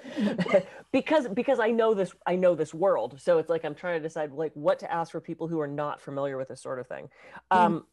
because 0.91 1.27
because 1.27 1.59
I 1.59 1.69
know 1.71 1.93
this 1.93 2.13
I 2.25 2.35
know 2.35 2.55
this 2.55 2.73
world, 2.73 3.19
so 3.21 3.37
it's 3.37 3.49
like 3.49 3.63
I'm 3.63 3.75
trying 3.75 4.01
to 4.01 4.07
decide 4.07 4.31
like 4.31 4.51
what 4.53 4.79
to 4.79 4.91
ask 4.91 5.11
for 5.11 5.21
people 5.21 5.47
who 5.47 5.59
are 5.59 5.67
not 5.67 6.01
familiar 6.01 6.37
with 6.37 6.47
this 6.47 6.61
sort 6.61 6.79
of 6.79 6.87
thing. 6.87 7.09
Mm. 7.51 7.57
Um, 7.57 7.85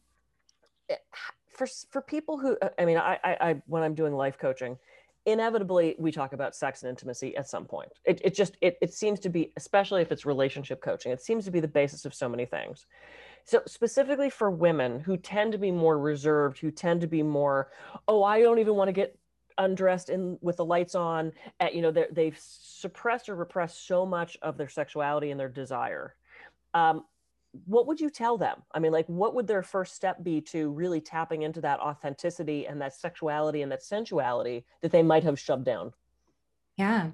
for 1.49 1.67
for 1.91 2.01
people 2.01 2.37
who 2.37 2.57
I 2.77 2.85
mean, 2.85 2.97
I, 2.97 3.19
I, 3.23 3.37
I 3.39 3.61
when 3.67 3.83
I'm 3.83 3.93
doing 3.93 4.13
life 4.13 4.37
coaching, 4.39 4.77
inevitably 5.25 5.95
we 5.99 6.11
talk 6.11 6.33
about 6.33 6.55
sex 6.55 6.81
and 6.81 6.89
intimacy 6.89 7.35
at 7.35 7.47
some 7.47 7.65
point. 7.65 7.89
It 8.05 8.21
it 8.23 8.33
just 8.33 8.57
it 8.61 8.77
it 8.81 8.93
seems 8.93 9.19
to 9.21 9.29
be 9.29 9.51
especially 9.57 10.01
if 10.01 10.11
it's 10.11 10.25
relationship 10.25 10.81
coaching, 10.81 11.11
it 11.11 11.21
seems 11.21 11.45
to 11.45 11.51
be 11.51 11.59
the 11.59 11.67
basis 11.67 12.05
of 12.05 12.15
so 12.15 12.27
many 12.27 12.45
things. 12.45 12.87
So 13.43 13.61
specifically 13.65 14.29
for 14.29 14.49
women 14.51 14.99
who 14.99 15.17
tend 15.17 15.51
to 15.53 15.57
be 15.57 15.71
more 15.71 15.97
reserved, 15.99 16.59
who 16.59 16.71
tend 16.71 17.01
to 17.01 17.07
be 17.07 17.23
more, 17.23 17.69
oh, 18.07 18.23
I 18.23 18.41
don't 18.41 18.59
even 18.59 18.75
want 18.75 18.89
to 18.89 18.93
get 18.93 19.17
undressed 19.57 20.09
in 20.09 20.37
with 20.41 20.57
the 20.57 20.65
lights 20.65 20.95
on 20.95 21.31
at, 21.59 21.73
you 21.73 21.81
know 21.81 21.91
they've 21.91 22.37
suppressed 22.39 23.29
or 23.29 23.35
repressed 23.35 23.87
so 23.87 24.05
much 24.05 24.37
of 24.41 24.57
their 24.57 24.69
sexuality 24.69 25.31
and 25.31 25.39
their 25.39 25.49
desire. 25.49 26.15
Um, 26.73 27.05
what 27.65 27.87
would 27.87 27.99
you 27.99 28.09
tell 28.09 28.37
them? 28.37 28.61
I 28.71 28.79
mean 28.79 28.91
like 28.91 29.07
what 29.07 29.33
would 29.35 29.47
their 29.47 29.63
first 29.63 29.95
step 29.95 30.23
be 30.23 30.41
to 30.41 30.69
really 30.69 31.01
tapping 31.01 31.41
into 31.41 31.61
that 31.61 31.79
authenticity 31.79 32.67
and 32.67 32.81
that 32.81 32.93
sexuality 32.93 33.61
and 33.61 33.71
that 33.71 33.83
sensuality 33.83 34.65
that 34.81 34.91
they 34.91 35.03
might 35.03 35.23
have 35.23 35.39
shoved 35.39 35.65
down? 35.65 35.93
Yeah. 36.77 37.11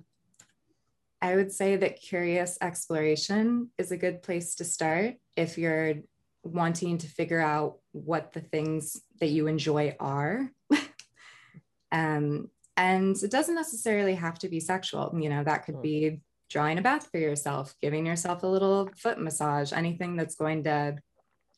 I 1.21 1.37
would 1.37 1.53
say 1.53 1.77
that 1.77 2.01
curious 2.01 2.57
exploration 2.59 3.69
is 3.77 3.91
a 3.91 3.97
good 3.97 4.23
place 4.23 4.55
to 4.55 4.65
start 4.65 5.15
if 5.37 5.57
you're 5.57 5.95
wanting 6.43 6.97
to 6.97 7.07
figure 7.07 7.39
out 7.39 7.77
what 7.93 8.33
the 8.33 8.41
things 8.41 9.01
that 9.21 9.29
you 9.29 9.47
enjoy 9.47 9.95
are 10.01 10.51
Um, 11.93 12.49
and 12.75 13.15
it 13.21 13.31
doesn't 13.31 13.55
necessarily 13.55 14.15
have 14.15 14.39
to 14.39 14.49
be 14.49 14.59
sexual. 14.59 15.15
You 15.17 15.29
know, 15.29 15.43
that 15.43 15.65
could 15.65 15.75
hmm. 15.75 15.81
be 15.81 16.21
drawing 16.49 16.77
a 16.77 16.81
bath 16.81 17.09
for 17.09 17.19
yourself, 17.19 17.75
giving 17.81 18.05
yourself 18.05 18.43
a 18.43 18.47
little 18.47 18.89
foot 18.97 19.19
massage, 19.19 19.71
anything 19.71 20.17
that's 20.17 20.35
going 20.35 20.63
to 20.65 20.97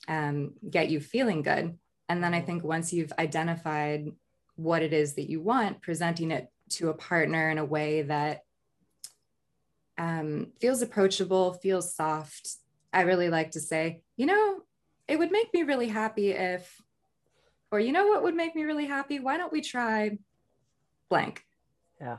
um, 0.08 0.54
get 0.70 0.89
you 0.89 1.00
feeling 1.00 1.42
good. 1.42 1.77
And 2.08 2.24
then 2.24 2.34
I 2.34 2.42
think 2.42 2.63
once 2.63 2.94
you've 2.94 3.12
identified 3.18 4.12
what 4.56 4.84
it 4.84 4.94
is 4.94 5.15
that 5.15 5.30
you 5.30 5.42
want, 5.42 5.82
presenting 5.82 6.32
it 6.32 6.48
to 6.70 6.89
a 6.89 6.94
partner 6.94 7.50
in 7.50 7.58
a 7.58 7.65
way 7.65 8.04
that 8.04 8.42
um, 9.98 10.51
feels 10.60 10.82
approachable, 10.82 11.54
feels 11.54 11.94
soft. 11.94 12.58
I 12.94 13.01
really 13.01 13.30
like 13.30 13.51
to 13.51 13.60
say, 13.60 14.01
you 14.18 14.25
know, 14.25 14.62
it 15.08 15.18
would 15.18 15.32
make 15.32 15.54
me 15.54 15.63
really 15.63 15.88
happy 15.88 16.32
if 16.32 16.82
or 17.72 17.79
you 17.79 17.91
know 17.91 18.07
what 18.07 18.24
would 18.24 18.36
make 18.36 18.55
me 18.55 18.63
really 18.63 18.86
happy? 18.86 19.19
Why 19.19 19.38
don't 19.38 19.51
we 19.51 19.62
try 19.62 20.17
blank? 21.10 21.43
Yeah. 22.00 22.17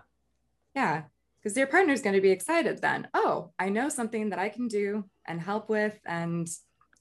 Yeah. 0.74 1.02
Because 1.42 1.56
your 1.56 1.66
partner's 1.66 2.02
going 2.02 2.16
to 2.16 2.20
be 2.20 2.30
excited 2.30 2.80
then. 2.82 3.08
Oh, 3.14 3.52
I 3.58 3.68
know 3.68 3.88
something 3.88 4.30
that 4.30 4.38
I 4.38 4.48
can 4.48 4.68
do 4.68 5.04
and 5.26 5.40
help 5.40 5.68
with 5.68 5.94
and 6.04 6.48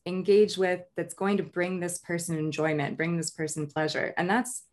engage 0.06 0.58
with 0.58 0.82
that's 0.96 1.16
going 1.16 1.38
to 1.38 1.44
bring 1.44 1.80
this 1.80 1.98
person 1.98 2.38
enjoyment, 2.38 2.98
bring 2.98 3.18
this 3.18 3.32
person 3.32 3.66
pleasure. 3.66 4.14
And 4.18 4.30
that's 4.30 4.64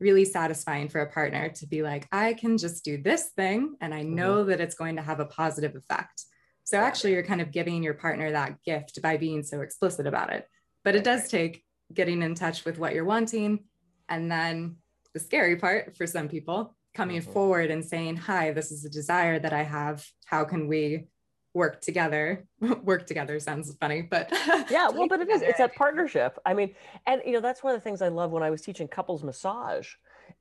really 0.00 0.24
satisfying 0.24 0.88
for 0.88 1.00
a 1.00 1.10
partner 1.10 1.48
to 1.50 1.66
be 1.66 1.82
like, 1.82 2.08
I 2.12 2.34
can 2.34 2.56
just 2.56 2.84
do 2.84 3.02
this 3.02 3.30
thing 3.36 3.76
and 3.80 3.92
I 3.92 4.02
know 4.02 4.38
mm-hmm. 4.38 4.50
that 4.50 4.60
it's 4.60 4.74
going 4.74 4.96
to 4.96 5.02
have 5.02 5.20
a 5.20 5.26
positive 5.26 5.76
effect. 5.76 6.24
So 6.64 6.78
actually, 6.78 7.12
you're 7.12 7.22
kind 7.22 7.40
of 7.40 7.50
giving 7.50 7.82
your 7.82 7.94
partner 7.94 8.30
that 8.30 8.62
gift 8.62 9.00
by 9.00 9.16
being 9.16 9.42
so 9.42 9.62
explicit 9.62 10.06
about 10.06 10.30
it. 10.32 10.46
But 10.84 10.96
it 10.96 11.02
does 11.02 11.28
take 11.28 11.64
getting 11.92 12.22
in 12.22 12.34
touch 12.34 12.64
with 12.64 12.78
what 12.78 12.94
you're 12.94 13.04
wanting. 13.04 13.64
And 14.08 14.30
then 14.30 14.76
the 15.14 15.20
scary 15.20 15.56
part 15.56 15.96
for 15.96 16.06
some 16.06 16.28
people, 16.28 16.74
coming 16.94 17.20
mm-hmm. 17.20 17.32
forward 17.32 17.70
and 17.70 17.84
saying, 17.84 18.16
Hi, 18.16 18.52
this 18.52 18.70
is 18.70 18.84
a 18.84 18.90
desire 18.90 19.38
that 19.38 19.52
I 19.52 19.62
have. 19.62 20.06
How 20.24 20.44
can 20.44 20.68
we 20.68 21.08
work 21.54 21.80
together? 21.80 22.46
work 22.82 23.06
together 23.06 23.38
sounds 23.40 23.74
funny, 23.80 24.02
but 24.02 24.28
yeah, 24.70 24.88
well, 24.88 25.08
but 25.08 25.20
it 25.20 25.28
is. 25.28 25.42
It's 25.42 25.58
that 25.58 25.74
partnership. 25.74 26.38
I 26.44 26.54
mean, 26.54 26.74
and 27.06 27.22
you 27.24 27.32
know, 27.32 27.40
that's 27.40 27.62
one 27.62 27.74
of 27.74 27.80
the 27.80 27.84
things 27.84 28.02
I 28.02 28.08
love 28.08 28.30
when 28.30 28.42
I 28.42 28.50
was 28.50 28.62
teaching 28.62 28.88
couples 28.88 29.22
massage 29.22 29.88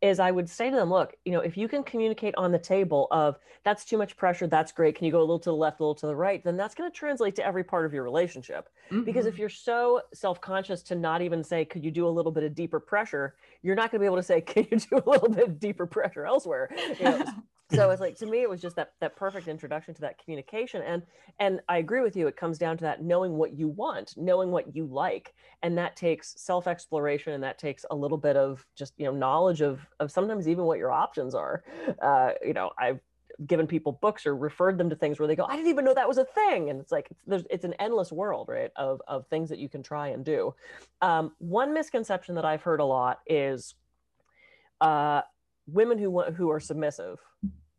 is 0.01 0.19
I 0.19 0.31
would 0.31 0.49
say 0.49 0.69
to 0.69 0.75
them, 0.75 0.89
look, 0.89 1.15
you 1.25 1.31
know, 1.31 1.39
if 1.39 1.57
you 1.57 1.67
can 1.67 1.83
communicate 1.83 2.35
on 2.37 2.51
the 2.51 2.59
table 2.59 3.07
of 3.09 3.37
that's 3.63 3.83
too 3.83 3.97
much 3.97 4.15
pressure, 4.15 4.47
that's 4.47 4.71
great. 4.71 4.95
Can 4.95 5.05
you 5.05 5.11
go 5.11 5.19
a 5.19 5.21
little 5.21 5.39
to 5.39 5.49
the 5.49 5.55
left, 5.55 5.79
a 5.79 5.83
little 5.83 5.95
to 5.95 6.07
the 6.07 6.15
right? 6.15 6.43
Then 6.43 6.55
that's 6.55 6.75
going 6.75 6.89
to 6.89 6.95
translate 6.95 7.35
to 7.37 7.45
every 7.45 7.63
part 7.63 7.85
of 7.85 7.93
your 7.93 8.03
relationship. 8.03 8.69
Mm-hmm. 8.91 9.03
Because 9.03 9.25
if 9.25 9.37
you're 9.37 9.49
so 9.49 10.01
self 10.13 10.39
conscious 10.39 10.83
to 10.83 10.95
not 10.95 11.21
even 11.21 11.43
say, 11.43 11.65
could 11.65 11.83
you 11.83 11.91
do 11.91 12.07
a 12.07 12.09
little 12.09 12.31
bit 12.31 12.43
of 12.43 12.53
deeper 12.53 12.79
pressure? 12.79 13.35
You're 13.63 13.75
not 13.75 13.91
going 13.91 13.99
to 13.99 14.03
be 14.03 14.05
able 14.05 14.17
to 14.17 14.23
say, 14.23 14.41
can 14.41 14.67
you 14.71 14.77
do 14.77 15.01
a 15.05 15.09
little 15.09 15.29
bit 15.29 15.59
deeper 15.59 15.87
pressure 15.87 16.25
elsewhere? 16.25 16.69
You 16.99 17.03
know, 17.03 17.25
so 17.71 17.89
it's 17.91 18.01
like 18.01 18.15
to 18.17 18.25
me 18.25 18.41
it 18.41 18.49
was 18.49 18.61
just 18.61 18.75
that 18.75 18.93
that 18.99 19.15
perfect 19.15 19.47
introduction 19.47 19.93
to 19.93 20.01
that 20.01 20.17
communication. 20.23 20.81
And 20.81 21.03
and 21.39 21.61
i 21.69 21.77
agree 21.77 22.01
with 22.01 22.15
you 22.15 22.27
it 22.27 22.35
comes 22.35 22.57
down 22.57 22.77
to 22.77 22.83
that 22.83 23.03
knowing 23.03 23.33
what 23.33 23.57
you 23.57 23.67
want 23.67 24.15
knowing 24.17 24.51
what 24.51 24.75
you 24.75 24.85
like. 24.85 25.33
And 25.63 25.77
that 25.77 25.95
takes 25.95 26.33
self 26.37 26.67
exploration 26.67 27.33
and 27.33 27.43
that 27.43 27.57
takes 27.57 27.85
a 27.89 27.95
little 27.95 28.17
bit 28.17 28.37
of 28.37 28.65
just 28.75 28.93
you 28.97 29.05
know 29.05 29.11
knowledge 29.11 29.61
of 29.61 29.85
of 29.99 30.11
sometimes 30.11 30.47
even 30.47 30.65
what 30.65 30.77
your 30.77 30.91
options 30.91 31.35
are. 31.35 31.63
Uh, 32.01 32.31
you 32.45 32.53
know 32.53 32.71
i've 32.77 32.99
given 33.45 33.67
people 33.67 33.91
books 33.91 34.25
or 34.25 34.35
referred 34.35 34.79
them 34.79 34.89
to 34.89 34.95
things 34.95 35.19
where 35.19 35.27
they 35.27 35.35
go 35.35 35.45
i 35.45 35.55
didn't 35.55 35.69
even 35.69 35.85
know 35.85 35.93
that 35.93 36.07
was 36.07 36.17
a 36.17 36.25
thing. 36.25 36.69
And 36.69 36.79
it's 36.79 36.91
like 36.91 37.07
it's, 37.11 37.21
there's 37.27 37.43
it's 37.49 37.65
an 37.65 37.73
endless 37.73 38.11
world 38.11 38.47
right 38.49 38.71
of 38.75 39.01
of 39.07 39.27
things 39.27 39.49
that 39.49 39.59
you 39.59 39.69
can 39.69 39.83
try 39.83 40.09
and 40.09 40.25
do. 40.25 40.53
Um, 41.01 41.33
one 41.39 41.73
misconception 41.73 42.35
that 42.35 42.45
i've 42.45 42.61
heard 42.61 42.79
a 42.79 42.85
lot 42.85 43.19
is 43.27 43.75
uh, 44.81 45.21
women 45.67 45.97
who 45.97 46.09
want 46.09 46.35
who 46.35 46.49
are 46.49 46.59
submissive 46.59 47.19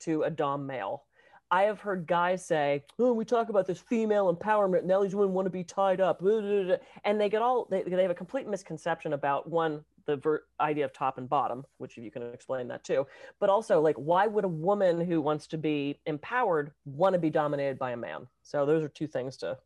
to 0.01 0.23
a 0.23 0.31
dom 0.31 0.67
male 0.67 1.05
I 1.51 1.63
have 1.63 1.81
heard 1.81 2.07
guys 2.07 2.45
say, 2.45 2.85
"Oh, 2.99 3.13
we 3.13 3.25
talk 3.25 3.49
about 3.49 3.67
this 3.67 3.81
female 3.81 4.35
empowerment. 4.35 4.85
Now 4.85 5.03
these 5.03 5.15
women 5.15 5.35
want 5.35 5.47
to 5.47 5.51
be 5.51 5.65
tied 5.65 6.01
up," 6.01 6.21
and 6.21 7.21
they 7.21 7.29
get 7.29 7.43
all 7.43 7.67
they, 7.71 7.83
they 7.83 8.03
have 8.03 8.11
a 8.11 8.15
complete 8.15 8.47
misconception 8.47 9.15
about 9.15 9.49
one 9.49 9.85
the 10.05 10.17
ver- 10.17 10.45
idea 10.61 10.85
of 10.85 10.93
top 10.93 11.19
and 11.19 11.29
bottom, 11.29 11.65
which 11.77 11.97
if 11.99 12.05
you 12.05 12.11
can 12.11 12.23
explain 12.33 12.67
that 12.69 12.83
too, 12.83 13.07
but 13.41 13.49
also 13.51 13.81
like 13.81 13.97
why 13.97 14.27
would 14.27 14.45
a 14.45 14.49
woman 14.49 15.01
who 15.01 15.21
wants 15.21 15.47
to 15.47 15.59
be 15.59 16.01
empowered 16.07 16.73
want 16.85 17.13
to 17.13 17.19
be 17.19 17.31
dominated 17.31 17.79
by 17.79 17.93
a 17.93 17.97
man? 17.97 18.27
So 18.43 18.67
those 18.67 18.83
are 18.83 18.89
two 18.89 19.07
things 19.07 19.37
to. 19.39 19.59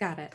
Got 0.00 0.20
it. 0.20 0.34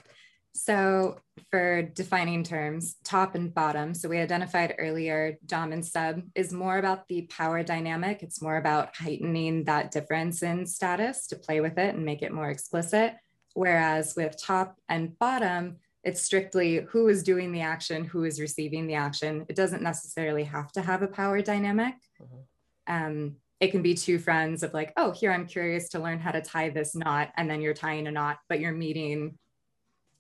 So, 0.56 1.20
for 1.50 1.82
defining 1.82 2.44
terms, 2.44 2.96
top 3.04 3.34
and 3.34 3.54
bottom. 3.54 3.94
So, 3.94 4.08
we 4.08 4.20
identified 4.20 4.76
earlier, 4.78 5.38
Dom 5.48 5.72
and 5.72 5.86
sub 5.86 6.22
is 6.36 6.54
more 6.54 6.78
about 6.78 7.08
the 7.08 7.24
power 7.24 7.64
dynamic. 7.64 8.22
It's 8.22 8.42
more 8.42 8.58
about 8.58 8.96
heightening 8.96 9.64
that 9.64 9.92
difference 9.92 10.44
in 10.44 10.66
status 10.68 11.28
to 11.28 11.36
play 11.36 11.60
with 11.60 11.78
it 11.80 11.96
and 11.96 12.06
make 12.06 12.22
it 12.22 12.32
more 12.32 12.50
explicit. 12.50 13.16
Whereas 13.56 14.16
with 14.16 14.42
top 14.42 14.78
and 14.90 15.18
bottom, 15.18 15.78
it's 16.04 16.22
strictly 16.22 16.86
who 16.90 17.08
is 17.08 17.24
doing 17.24 17.52
the 17.52 17.62
action, 17.62 18.04
who 18.04 18.24
is 18.24 18.40
receiving 18.40 18.88
the 18.88 18.96
action. 18.96 19.46
It 19.48 19.56
doesn't 19.56 19.82
necessarily 19.82 20.44
have 20.44 20.72
to 20.74 20.82
have 20.82 21.02
a 21.02 21.08
power 21.08 21.42
dynamic. 21.42 21.96
Mm-hmm. 22.22 22.94
Um, 22.94 23.36
it 23.60 23.72
can 23.72 23.82
be 23.82 23.94
two 23.94 24.20
friends 24.20 24.62
of 24.62 24.74
like, 24.74 24.92
oh, 24.98 25.12
here, 25.12 25.32
I'm 25.32 25.48
curious 25.48 25.90
to 25.90 26.00
learn 26.00 26.20
how 26.20 26.32
to 26.32 26.42
tie 26.42 26.70
this 26.70 26.96
knot. 26.96 27.32
And 27.38 27.50
then 27.50 27.62
you're 27.62 27.74
tying 27.74 28.08
a 28.08 28.12
knot, 28.12 28.40
but 28.50 28.60
you're 28.60 28.74
meeting 28.74 29.38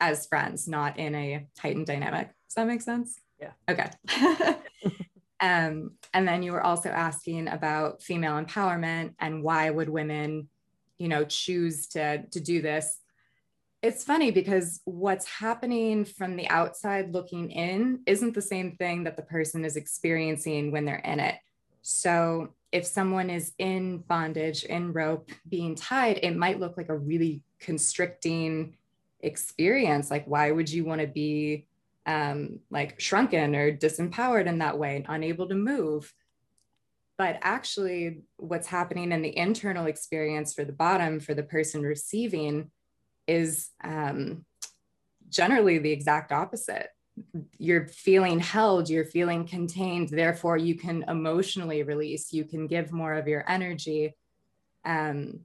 as 0.09 0.25
friends, 0.25 0.67
not 0.67 0.99
in 0.99 1.15
a 1.15 1.47
heightened 1.59 1.87
dynamic. 1.87 2.27
Does 2.27 2.55
that 2.55 2.67
make 2.67 2.81
sense? 2.81 3.19
Yeah. 3.39 3.51
Okay. 3.69 3.89
um, 5.39 5.91
and 6.13 6.27
then 6.27 6.43
you 6.43 6.51
were 6.51 6.63
also 6.63 6.89
asking 6.89 7.47
about 7.47 8.03
female 8.03 8.43
empowerment 8.43 9.15
and 9.19 9.43
why 9.43 9.69
would 9.69 9.89
women, 9.89 10.49
you 10.97 11.07
know, 11.07 11.23
choose 11.23 11.87
to, 11.87 12.25
to 12.27 12.39
do 12.39 12.61
this 12.61 12.99
it's 13.83 14.05
funny 14.05 14.31
because 14.31 14.79
what's 14.85 15.27
happening 15.27 16.05
from 16.05 16.37
the 16.37 16.47
outside 16.47 17.13
looking 17.13 17.51
in 17.51 17.99
isn't 18.05 18.33
the 18.33 18.41
same 18.41 18.77
thing 18.77 19.03
that 19.03 19.17
the 19.17 19.23
person 19.23 19.65
is 19.65 19.75
experiencing 19.75 20.71
when 20.71 20.85
they're 20.85 20.95
in 20.95 21.19
it. 21.19 21.35
So, 21.81 22.53
if 22.71 22.85
someone 22.87 23.29
is 23.29 23.51
in 23.59 23.99
bondage, 23.99 24.63
in 24.63 24.93
rope, 24.93 25.29
being 25.49 25.75
tied, 25.75 26.19
it 26.23 26.35
might 26.35 26.61
look 26.61 26.77
like 26.77 26.89
a 26.89 26.97
really 26.97 27.43
constricting 27.59 28.77
experience. 29.23 30.11
Like, 30.11 30.25
why 30.25 30.51
would 30.51 30.69
you 30.69 30.85
want 30.85 31.01
to 31.01 31.07
be 31.07 31.65
um, 32.05 32.59
like 32.69 32.99
shrunken 32.99 33.55
or 33.55 33.75
disempowered 33.75 34.45
in 34.45 34.59
that 34.59 34.77
way 34.77 34.97
and 34.97 35.05
unable 35.07 35.47
to 35.47 35.55
move? 35.55 36.13
But 37.17 37.39
actually, 37.41 38.21
what's 38.37 38.67
happening 38.67 39.11
in 39.11 39.21
the 39.21 39.35
internal 39.37 39.85
experience 39.85 40.53
for 40.53 40.65
the 40.65 40.73
bottom, 40.73 41.19
for 41.19 41.33
the 41.33 41.43
person 41.43 41.81
receiving, 41.81 42.71
is 43.27 43.69
um, 43.83 44.45
generally 45.29 45.77
the 45.77 45.91
exact 45.91 46.31
opposite. 46.31 46.89
You're 47.59 47.87
feeling 47.87 48.39
held, 48.39 48.89
you're 48.89 49.05
feeling 49.05 49.45
contained, 49.45 50.09
therefore, 50.09 50.57
you 50.57 50.75
can 50.75 51.05
emotionally 51.07 51.83
release, 51.83 52.33
you 52.33 52.43
can 52.43 52.65
give 52.65 52.91
more 52.91 53.13
of 53.13 53.27
your 53.27 53.49
energy. 53.49 54.15
Um, 54.83 55.41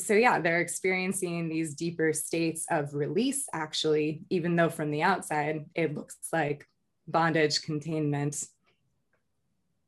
so, 0.00 0.14
yeah, 0.14 0.40
they're 0.40 0.60
experiencing 0.60 1.48
these 1.48 1.74
deeper 1.74 2.12
states 2.12 2.66
of 2.70 2.94
release, 2.94 3.46
actually, 3.52 4.22
even 4.30 4.56
though 4.56 4.70
from 4.70 4.90
the 4.90 5.02
outside 5.02 5.66
it 5.74 5.94
looks 5.94 6.16
like 6.32 6.66
bondage, 7.06 7.62
containment. 7.62 8.44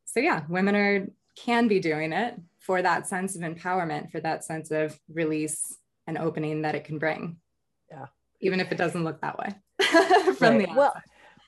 So, 0.04 0.20
yeah, 0.20 0.42
women 0.48 0.76
are 0.76 1.06
can 1.34 1.68
be 1.68 1.80
doing 1.80 2.12
it 2.12 2.38
for 2.58 2.82
that 2.82 3.06
sense 3.06 3.34
of 3.36 3.42
empowerment, 3.42 4.10
for 4.10 4.20
that 4.20 4.44
sense 4.44 4.70
of 4.70 4.98
release 5.12 5.76
and 6.06 6.18
opening 6.18 6.62
that 6.62 6.74
it 6.74 6.84
can 6.84 6.98
bring. 6.98 7.36
Yeah. 7.90 8.06
Even 8.40 8.60
if 8.60 8.70
it 8.72 8.78
doesn't 8.78 9.04
look 9.04 9.20
that 9.20 9.38
way 9.38 9.54
from 10.36 10.56
right. 10.56 10.58
the 10.58 10.68
outside. 10.68 10.76
Well, 10.76 10.94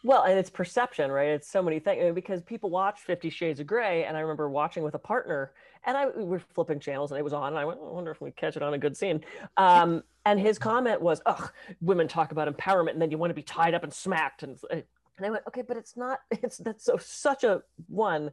well, 0.04 0.24
and 0.24 0.38
it's 0.38 0.50
perception, 0.50 1.10
right? 1.10 1.28
It's 1.28 1.50
so 1.50 1.62
many 1.62 1.80
things 1.80 2.14
because 2.14 2.42
people 2.42 2.68
watch 2.68 3.00
Fifty 3.00 3.30
Shades 3.30 3.58
of 3.58 3.66
Grey, 3.66 4.04
and 4.04 4.18
I 4.18 4.20
remember 4.20 4.50
watching 4.50 4.82
with 4.82 4.94
a 4.94 4.98
partner, 4.98 5.52
and 5.84 5.96
I 5.96 6.08
we 6.08 6.24
were 6.24 6.42
flipping 6.54 6.78
channels, 6.78 7.10
and 7.10 7.18
it 7.18 7.22
was 7.22 7.32
on, 7.32 7.48
and 7.48 7.58
I 7.58 7.64
went, 7.64 7.80
I 7.80 7.90
wonder 7.90 8.10
if 8.10 8.20
we 8.20 8.30
catch 8.30 8.54
it 8.56 8.62
on 8.62 8.74
a 8.74 8.78
good 8.78 8.98
scene. 8.98 9.24
Um, 9.56 10.04
and 10.26 10.38
his 10.38 10.58
comment 10.58 11.00
was, 11.00 11.22
"Ugh, 11.24 11.50
women 11.80 12.06
talk 12.06 12.32
about 12.32 12.54
empowerment, 12.54 12.90
and 12.90 13.00
then 13.00 13.10
you 13.10 13.16
want 13.16 13.30
to 13.30 13.34
be 13.34 13.42
tied 13.42 13.72
up 13.72 13.82
and 13.82 13.92
smacked." 13.92 14.42
And 14.42 14.58
and 14.70 14.84
I 15.24 15.30
went, 15.30 15.44
"Okay, 15.48 15.62
but 15.62 15.78
it's 15.78 15.96
not. 15.96 16.20
It's 16.42 16.58
that's 16.58 16.84
so 16.84 16.98
such 16.98 17.42
a 17.42 17.62
one 17.88 18.30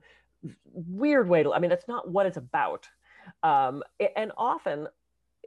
weird 0.65 1.29
way 1.29 1.41
to. 1.41 1.53
I 1.53 1.59
mean, 1.59 1.69
that's 1.69 1.87
not 1.87 2.11
what 2.11 2.25
it's 2.25 2.37
about." 2.37 2.89
Um, 3.43 3.81
and 4.17 4.33
often 4.35 4.89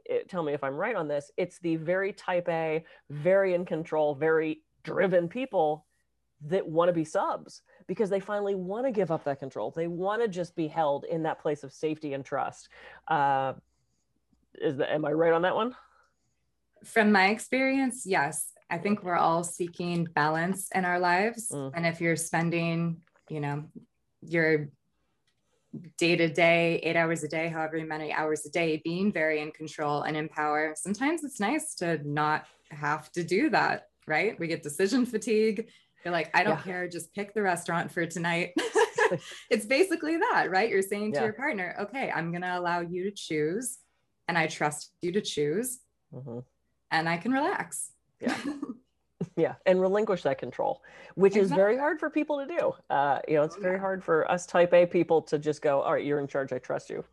it, 0.05 0.27
tell 0.27 0.41
me 0.41 0.53
if 0.53 0.63
I'm 0.63 0.75
right 0.75 0.95
on 0.95 1.07
this, 1.07 1.29
it's 1.37 1.59
the 1.59 1.75
very 1.75 2.13
type 2.13 2.49
A, 2.49 2.83
very 3.11 3.53
in 3.53 3.65
control, 3.65 4.15
very 4.15 4.63
driven 4.83 5.27
people 5.27 5.85
that 6.47 6.67
want 6.67 6.89
to 6.89 6.93
be 6.93 7.05
subs 7.05 7.61
because 7.87 8.09
they 8.09 8.19
finally 8.19 8.55
want 8.55 8.85
to 8.85 8.91
give 8.91 9.11
up 9.11 9.23
that 9.23 9.39
control. 9.39 9.71
They 9.71 9.87
want 9.87 10.21
to 10.21 10.27
just 10.27 10.55
be 10.55 10.67
held 10.67 11.05
in 11.05 11.23
that 11.23 11.39
place 11.39 11.63
of 11.63 11.71
safety 11.71 12.13
and 12.13 12.23
trust. 12.23 12.69
Uh, 13.07 13.53
is 14.55 14.77
that, 14.77 14.93
am 14.93 15.05
I 15.05 15.11
right 15.11 15.33
on 15.33 15.41
that 15.43 15.55
one? 15.55 15.75
From 16.83 17.11
my 17.11 17.27
experience, 17.29 18.03
yes. 18.05 18.51
I 18.69 18.77
think 18.77 19.03
we're 19.03 19.15
all 19.15 19.43
seeking 19.43 20.05
balance 20.15 20.69
in 20.73 20.85
our 20.85 20.99
lives. 20.99 21.49
Mm. 21.51 21.71
And 21.75 21.85
if 21.85 22.01
you're 22.01 22.15
spending, 22.15 23.01
you 23.29 23.39
know, 23.39 23.65
your 24.21 24.69
day 25.97 26.15
to 26.15 26.29
day, 26.29 26.79
eight 26.83 26.95
hours 26.95 27.23
a 27.23 27.27
day, 27.27 27.47
however 27.47 27.83
many 27.85 28.11
hours 28.11 28.45
a 28.45 28.49
day, 28.49 28.81
being 28.83 29.11
very 29.11 29.41
in 29.41 29.51
control 29.51 30.03
and 30.03 30.15
in 30.15 30.29
power. 30.29 30.73
Sometimes 30.75 31.23
it's 31.23 31.39
nice 31.39 31.75
to 31.75 31.99
not 32.07 32.45
have 32.71 33.11
to 33.11 33.23
do 33.23 33.49
that, 33.49 33.87
right? 34.07 34.39
We 34.39 34.47
get 34.47 34.63
decision 34.63 35.05
fatigue. 35.05 35.67
You're 36.05 36.11
like, 36.11 36.29
I 36.35 36.43
don't 36.43 36.57
yeah. 36.57 36.63
care, 36.63 36.87
just 36.87 37.13
pick 37.15 37.33
the 37.33 37.41
restaurant 37.41 37.91
for 37.91 38.05
tonight. 38.05 38.53
it's 39.49 39.65
basically 39.65 40.17
that, 40.17 40.51
right? 40.51 40.69
You're 40.69 40.83
saying 40.83 41.13
to 41.13 41.19
yeah. 41.19 41.23
your 41.25 41.33
partner, 41.33 41.75
okay, 41.81 42.11
I'm 42.13 42.31
going 42.31 42.43
to 42.43 42.57
allow 42.57 42.81
you 42.81 43.05
to 43.05 43.11
choose, 43.11 43.79
and 44.27 44.37
I 44.37 44.45
trust 44.45 44.91
you 45.01 45.11
to 45.13 45.21
choose, 45.21 45.79
mm-hmm. 46.13 46.39
and 46.91 47.09
I 47.09 47.17
can 47.17 47.31
relax. 47.31 47.91
Yeah. 48.21 48.37
yeah 49.37 49.55
and 49.65 49.81
relinquish 49.81 50.23
that 50.23 50.37
control 50.37 50.81
which 51.15 51.35
exactly. 51.35 51.45
is 51.45 51.55
very 51.55 51.77
hard 51.77 51.99
for 51.99 52.09
people 52.09 52.39
to 52.39 52.45
do 52.45 52.73
uh, 52.89 53.19
you 53.27 53.35
know 53.35 53.43
it's 53.43 53.55
oh, 53.57 53.61
very 53.61 53.79
hard 53.79 54.03
for 54.03 54.29
us 54.29 54.45
type 54.45 54.73
a 54.73 54.85
people 54.85 55.21
to 55.21 55.39
just 55.39 55.61
go 55.61 55.81
all 55.81 55.93
right 55.93 56.05
you're 56.05 56.19
in 56.19 56.27
charge 56.27 56.51
i 56.53 56.57
trust 56.57 56.89
you 56.89 57.03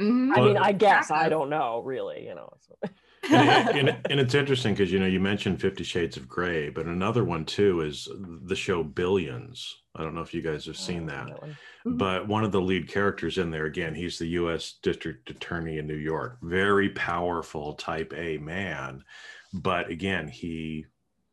mm-hmm. 0.00 0.32
i 0.34 0.40
mean 0.40 0.56
i 0.56 0.72
guess 0.72 1.10
i 1.10 1.28
don't 1.28 1.50
know 1.50 1.82
really 1.84 2.24
you 2.26 2.34
know 2.34 2.52
and, 3.28 3.68
and, 3.78 3.88
and, 4.10 4.20
it's 4.20 4.34
interesting 4.34 4.74
because 4.74 4.92
you 4.92 4.98
know 4.98 5.06
you 5.06 5.20
mentioned 5.20 5.60
50 5.60 5.84
shades 5.84 6.16
of 6.16 6.28
gray 6.28 6.70
but 6.70 6.86
another 6.86 7.24
one 7.24 7.44
too 7.44 7.80
is 7.82 8.08
the 8.44 8.56
show 8.56 8.82
billions 8.82 9.82
i 9.94 10.02
don't 10.02 10.14
know 10.14 10.20
if 10.22 10.32
you 10.32 10.42
guys 10.42 10.64
have 10.66 10.76
seen 10.76 11.06
that, 11.06 11.26
that 11.26 11.40
one. 11.40 11.50
Mm-hmm. 11.50 11.96
but 11.96 12.28
one 12.28 12.44
of 12.44 12.52
the 12.52 12.60
lead 12.60 12.88
characters 12.88 13.38
in 13.38 13.50
there 13.50 13.66
again 13.66 13.94
he's 13.94 14.18
the 14.18 14.28
u.s 14.28 14.74
district 14.82 15.30
attorney 15.30 15.78
in 15.78 15.86
new 15.86 15.94
york 15.94 16.38
very 16.42 16.90
powerful 16.90 17.74
type 17.74 18.12
a 18.16 18.38
man 18.38 19.04
but 19.52 19.90
again 19.90 20.28
he 20.28 20.86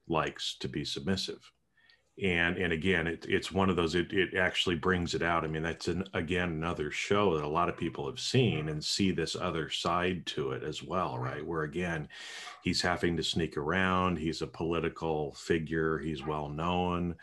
likes 0.07 0.55
to 0.59 0.67
be 0.67 0.83
submissive 0.83 1.51
and 2.21 2.57
and 2.57 2.73
again 2.73 3.05
it, 3.05 3.25
it's 3.29 3.51
one 3.51 3.69
of 3.69 3.75
those 3.75 3.93
it, 3.95 4.11
it 4.11 4.35
actually 4.35 4.75
brings 4.75 5.13
it 5.13 5.21
out. 5.21 5.43
I 5.43 5.47
mean 5.47 5.63
that's 5.63 5.87
an 5.87 6.03
again 6.13 6.49
another 6.49 6.91
show 6.91 7.35
that 7.35 7.43
a 7.43 7.47
lot 7.47 7.69
of 7.69 7.77
people 7.77 8.07
have 8.07 8.19
seen 8.19 8.69
and 8.69 8.83
see 8.83 9.11
this 9.11 9.35
other 9.35 9.69
side 9.69 10.25
to 10.27 10.51
it 10.51 10.63
as 10.63 10.81
well 10.81 11.17
right. 11.17 11.45
where 11.45 11.63
again 11.63 12.07
he's 12.63 12.81
having 12.81 13.15
to 13.17 13.23
sneak 13.23 13.57
around. 13.57 14.17
He's 14.17 14.41
a 14.41 14.47
political 14.47 15.33
figure. 15.33 15.97
He's 15.99 16.25
well 16.25 16.49
known 16.49 17.15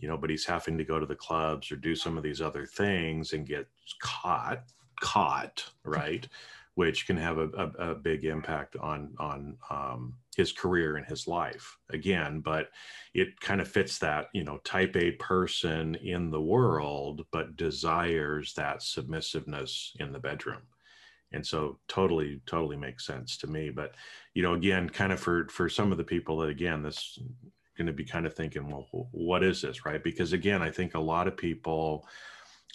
you 0.00 0.08
know 0.08 0.16
but 0.16 0.30
he's 0.30 0.46
having 0.46 0.78
to 0.78 0.84
go 0.84 0.98
to 0.98 1.04
the 1.04 1.14
clubs 1.14 1.70
or 1.70 1.76
do 1.76 1.94
some 1.94 2.16
of 2.16 2.22
these 2.22 2.40
other 2.40 2.64
things 2.64 3.34
and 3.34 3.46
get 3.46 3.68
caught 4.00 4.64
caught 5.02 5.64
right? 5.84 6.26
Which 6.74 7.06
can 7.06 7.18
have 7.18 7.36
a, 7.36 7.48
a, 7.48 7.90
a 7.90 7.94
big 7.94 8.24
impact 8.24 8.76
on 8.76 9.14
on 9.18 9.58
um, 9.68 10.14
his 10.36 10.52
career 10.52 10.96
and 10.96 11.06
his 11.06 11.26
life 11.28 11.76
again 11.90 12.40
but 12.40 12.68
it 13.14 13.38
kind 13.40 13.60
of 13.60 13.68
fits 13.68 13.98
that 13.98 14.28
you 14.32 14.44
know 14.44 14.58
type 14.58 14.96
a 14.96 15.12
person 15.12 15.94
in 15.96 16.30
the 16.30 16.40
world 16.40 17.24
but 17.30 17.56
desires 17.56 18.54
that 18.54 18.82
submissiveness 18.82 19.92
in 20.00 20.12
the 20.12 20.18
bedroom. 20.18 20.62
And 21.34 21.46
so 21.46 21.78
totally 21.88 22.40
totally 22.46 22.76
makes 22.76 23.06
sense 23.06 23.38
to 23.38 23.46
me. 23.46 23.70
But 23.70 23.94
you 24.34 24.42
know 24.42 24.54
again 24.54 24.88
kind 24.88 25.12
of 25.12 25.20
for 25.20 25.46
for 25.48 25.68
some 25.68 25.92
of 25.92 25.98
the 25.98 26.04
people 26.04 26.38
that 26.38 26.48
again 26.48 26.82
this 26.82 27.18
going 27.76 27.86
to 27.86 27.92
be 27.92 28.04
kind 28.04 28.26
of 28.26 28.34
thinking 28.34 28.68
well 28.68 29.08
what 29.12 29.42
is 29.42 29.62
this? 29.62 29.84
Right? 29.84 30.02
Because 30.02 30.32
again 30.32 30.62
i 30.62 30.70
think 30.70 30.94
a 30.94 31.00
lot 31.00 31.28
of 31.28 31.36
people 31.36 32.06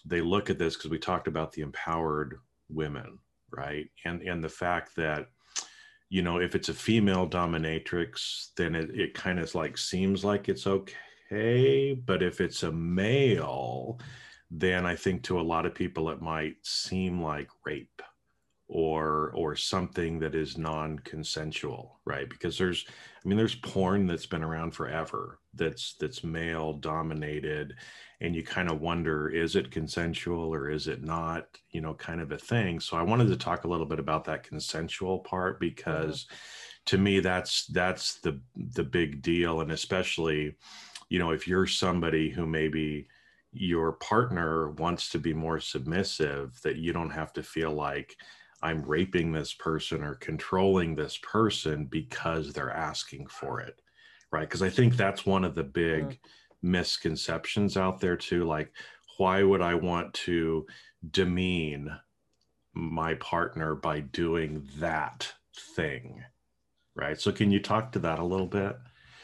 they 0.05 0.21
look 0.21 0.49
at 0.49 0.59
this 0.59 0.75
because 0.75 0.91
we 0.91 0.99
talked 0.99 1.27
about 1.27 1.51
the 1.51 1.61
empowered 1.61 2.39
women 2.69 3.19
right? 3.51 3.89
And 4.05 4.21
and 4.23 4.43
the 4.43 4.49
fact 4.49 4.95
that 4.97 5.29
you 6.09 6.21
know 6.21 6.39
if 6.39 6.55
it's 6.55 6.69
a 6.69 6.73
female 6.73 7.27
dominatrix 7.27 8.47
then 8.55 8.75
it, 8.75 8.89
it 8.91 9.13
kind 9.13 9.39
of 9.39 9.53
like 9.55 9.77
seems 9.77 10.23
like 10.23 10.49
it's 10.49 10.67
okay. 10.67 11.93
But 12.05 12.23
if 12.23 12.39
it's 12.39 12.63
a 12.63 12.71
male 12.71 13.99
then 14.49 14.85
i 14.85 14.95
think 14.95 15.23
to 15.23 15.39
a 15.39 15.41
lot 15.41 15.65
of 15.65 15.75
people 15.75 16.09
it 16.09 16.21
might 16.21 16.55
seem 16.63 17.21
like 17.21 17.49
rape 17.65 18.01
or 18.69 19.31
or 19.33 19.55
something 19.55 20.19
that 20.19 20.35
is 20.35 20.57
non-consensual 20.57 21.99
right 22.05 22.29
because 22.29 22.57
there's 22.57 22.85
i 23.23 23.27
mean 23.27 23.37
there's 23.37 23.55
porn 23.55 24.05
that's 24.05 24.25
been 24.25 24.43
around 24.43 24.71
forever 24.71 25.39
that's 25.53 25.95
that's 26.01 26.23
male 26.23 26.73
dominated 26.73 27.75
and 28.19 28.35
you 28.35 28.43
kind 28.43 28.69
of 28.69 28.81
wonder 28.81 29.29
is 29.29 29.55
it 29.55 29.71
consensual 29.71 30.53
or 30.53 30.69
is 30.69 30.87
it 30.87 31.01
not 31.01 31.45
you 31.71 31.79
know 31.79 31.93
kind 31.93 32.19
of 32.19 32.33
a 32.33 32.37
thing 32.37 32.77
so 32.79 32.97
i 32.97 33.01
wanted 33.01 33.27
to 33.27 33.37
talk 33.37 33.63
a 33.63 33.67
little 33.67 33.85
bit 33.85 33.99
about 33.99 34.25
that 34.25 34.43
consensual 34.43 35.19
part 35.19 35.55
mm-hmm. 35.55 35.69
because 35.69 36.25
mm-hmm. 36.25 36.35
to 36.85 36.97
me 36.97 37.19
that's 37.21 37.67
that's 37.67 38.19
the 38.19 38.37
the 38.73 38.83
big 38.83 39.21
deal 39.21 39.61
and 39.61 39.71
especially 39.71 40.57
you 41.07 41.19
know 41.19 41.31
if 41.31 41.47
you're 41.47 41.67
somebody 41.67 42.29
who 42.29 42.45
maybe 42.45 43.07
your 43.53 43.93
partner 43.93 44.71
wants 44.71 45.09
to 45.09 45.19
be 45.19 45.33
more 45.33 45.59
submissive 45.59 46.59
that 46.63 46.75
you 46.75 46.91
don't 46.91 47.09
have 47.09 47.31
to 47.31 47.41
feel 47.41 47.71
like 47.71 48.17
I'm 48.61 48.81
raping 48.81 49.31
this 49.31 49.53
person 49.53 50.03
or 50.03 50.15
controlling 50.15 50.95
this 50.95 51.17
person 51.21 51.85
because 51.85 52.53
they're 52.53 52.71
asking 52.71 53.27
for 53.27 53.59
it. 53.59 53.81
right 54.31 54.47
because 54.47 54.61
i 54.61 54.69
think 54.69 54.95
that's 54.95 55.25
one 55.25 55.43
of 55.43 55.55
the 55.55 55.63
big 55.63 56.09
mm. 56.09 56.17
misconceptions 56.61 57.77
out 57.77 57.99
there 57.99 58.17
too 58.17 58.43
like 58.43 58.71
why 59.17 59.43
would 59.43 59.61
i 59.61 59.73
want 59.73 60.13
to 60.13 60.65
demean 61.11 61.89
my 62.73 63.13
partner 63.15 63.75
by 63.75 63.99
doing 63.99 64.67
that 64.79 65.31
thing 65.75 66.23
right 66.95 67.19
so 67.19 67.31
can 67.31 67.51
you 67.51 67.59
talk 67.59 67.91
to 67.91 67.99
that 67.99 68.19
a 68.19 68.25
little 68.25 68.47
bit 68.47 68.77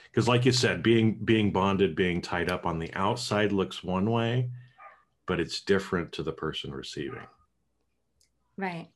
because 0.09 0.27
like 0.27 0.45
you 0.45 0.51
said 0.51 0.81
being 0.81 1.19
being 1.25 1.51
bonded 1.51 1.95
being 1.95 2.21
tied 2.21 2.51
up 2.51 2.65
on 2.65 2.79
the 2.79 2.93
outside 2.93 3.51
looks 3.51 3.83
one 3.83 4.09
way 4.09 4.49
but 5.25 5.39
it's 5.39 5.61
different 5.61 6.11
to 6.11 6.23
the 6.23 6.31
person 6.31 6.71
receiving 6.71 7.27
right 8.57 8.89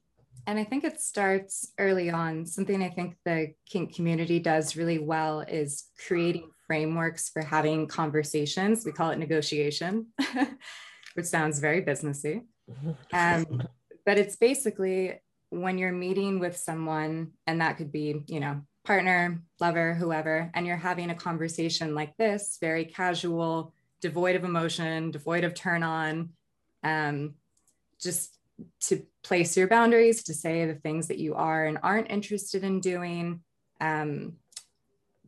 and 0.45 0.59
i 0.59 0.63
think 0.63 0.83
it 0.83 1.01
starts 1.01 1.71
early 1.77 2.09
on. 2.09 2.45
Something 2.45 2.83
i 2.83 2.89
think 2.89 3.15
the 3.25 3.53
kink 3.69 3.95
community 3.95 4.39
does 4.39 4.75
really 4.75 4.99
well 4.99 5.41
is 5.41 5.85
creating 6.07 6.49
frameworks 6.67 7.29
for 7.29 7.41
having 7.41 7.87
conversations. 7.87 8.85
We 8.85 8.91
call 8.91 9.11
it 9.11 9.19
negotiation 9.19 10.07
which 11.17 11.25
sounds 11.25 11.59
very 11.59 11.81
businessy. 11.81 12.43
Um, 13.11 13.63
but 14.05 14.19
it's 14.19 14.35
basically 14.35 15.19
when 15.49 15.79
you're 15.79 15.91
meeting 15.91 16.39
with 16.39 16.55
someone 16.55 17.31
and 17.47 17.61
that 17.61 17.77
could 17.77 17.91
be 17.91 18.21
you 18.27 18.39
know 18.39 18.61
partner, 18.85 19.41
lover, 19.59 19.95
whoever, 19.95 20.49
and 20.53 20.65
you're 20.65 20.77
having 20.77 21.09
a 21.09 21.15
conversation 21.15 21.93
like 21.93 22.15
this, 22.15 22.57
very 22.61 22.85
casual, 22.85 23.73
devoid 23.99 24.37
of 24.37 24.45
emotion, 24.45 25.11
devoid 25.11 25.43
of 25.43 25.53
turn 25.53 25.83
on, 25.83 26.29
um, 26.83 27.33
just 27.99 28.36
to 28.81 29.05
place 29.23 29.55
your 29.55 29.67
boundaries, 29.67 30.23
to 30.23 30.33
say 30.33 30.65
the 30.65 30.75
things 30.75 31.07
that 31.07 31.19
you 31.19 31.35
are 31.35 31.65
and 31.65 31.77
aren't 31.83 32.11
interested 32.11 32.63
in 32.63 32.79
doing. 32.79 33.41
Um, 33.79 34.37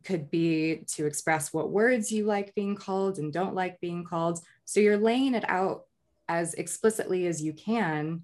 could 0.04 0.30
be 0.30 0.84
to 0.86 1.06
express 1.06 1.52
what 1.52 1.70
words 1.70 2.10
you 2.10 2.24
like 2.24 2.54
being 2.54 2.74
called 2.74 3.18
and 3.18 3.32
don't 3.32 3.54
like 3.54 3.80
being 3.80 4.04
called. 4.04 4.40
So 4.64 4.80
you're 4.80 4.96
laying 4.96 5.34
it 5.34 5.44
out 5.48 5.84
as 6.28 6.54
explicitly 6.54 7.26
as 7.26 7.42
you 7.42 7.52
can 7.52 8.22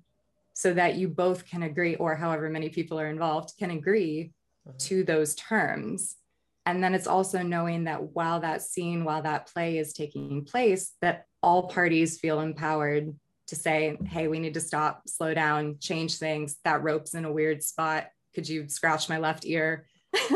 so 0.55 0.73
that 0.73 0.95
you 0.95 1.09
both 1.09 1.47
can 1.47 1.65
agree, 1.65 1.97
or 1.97 2.17
however 2.17 2.49
many 2.49 2.71
people 2.71 2.99
are 2.99 3.11
involved 3.11 3.53
can 3.59 3.71
agree 3.71 4.33
to 4.79 5.05
those 5.05 5.35
terms. 5.35 6.17
And 6.65 6.83
then 6.83 6.95
it's 6.95 7.07
also 7.07 7.43
knowing 7.43 7.85
that 7.85 8.03
while 8.15 8.41
that 8.41 8.63
scene, 8.63 9.05
while 9.05 9.23
that 9.23 9.53
play 9.53 9.79
is 9.79 9.93
taking 9.93 10.45
place, 10.45 10.95
that 11.03 11.27
all 11.43 11.69
parties 11.69 12.19
feel 12.19 12.41
empowered 12.41 13.15
to 13.49 13.57
say, 13.57 13.97
hey, 14.07 14.29
we 14.29 14.39
need 14.39 14.55
to 14.55 14.61
stop, 14.61 15.09
slow 15.09 15.35
down, 15.35 15.77
change 15.81 16.19
things. 16.19 16.57
That 16.65 16.83
rope's 16.83 17.15
in 17.15 17.25
a 17.25 17.33
weird 17.33 17.63
spot. 17.63 18.09
Could 18.35 18.49
you 18.49 18.69
scratch 18.69 19.09
my 19.09 19.19
left 19.19 19.47
ear? 19.47 19.87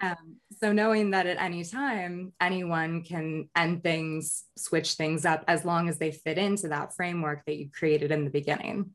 um, 0.00 0.36
so 0.58 0.72
knowing 0.72 1.10
that 1.10 1.26
at 1.26 1.40
any 1.40 1.64
time 1.64 2.32
anyone 2.40 3.02
can 3.02 3.48
end 3.54 3.82
things 3.82 4.44
switch 4.56 4.94
things 4.94 5.24
up 5.24 5.44
as 5.48 5.64
long 5.64 5.88
as 5.88 5.98
they 5.98 6.10
fit 6.10 6.38
into 6.38 6.68
that 6.68 6.94
framework 6.94 7.44
that 7.46 7.56
you 7.56 7.68
created 7.70 8.10
in 8.10 8.24
the 8.24 8.30
beginning 8.30 8.90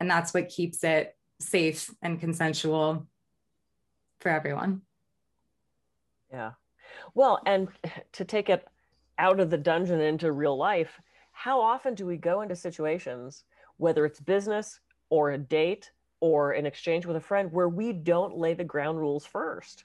and 0.00 0.10
that's 0.10 0.34
what 0.34 0.48
keeps 0.48 0.84
it 0.84 1.16
safe 1.40 1.90
and 2.02 2.20
consensual 2.20 3.06
for 4.20 4.28
everyone. 4.30 4.82
Yeah. 6.30 6.52
Well, 7.14 7.40
and 7.46 7.68
to 8.12 8.24
take 8.24 8.48
it 8.48 8.66
out 9.18 9.40
of 9.40 9.50
the 9.50 9.56
dungeon 9.56 10.00
into 10.00 10.32
real 10.32 10.56
life, 10.56 11.00
how 11.32 11.60
often 11.60 11.94
do 11.94 12.06
we 12.06 12.16
go 12.16 12.40
into 12.40 12.56
situations, 12.56 13.44
whether 13.76 14.04
it's 14.04 14.20
business 14.20 14.80
or 15.10 15.32
a 15.32 15.38
date 15.38 15.90
or 16.20 16.52
an 16.52 16.66
exchange 16.66 17.06
with 17.06 17.16
a 17.16 17.20
friend, 17.20 17.52
where 17.52 17.68
we 17.68 17.92
don't 17.92 18.36
lay 18.36 18.54
the 18.54 18.64
ground 18.64 18.98
rules 18.98 19.26
first? 19.26 19.84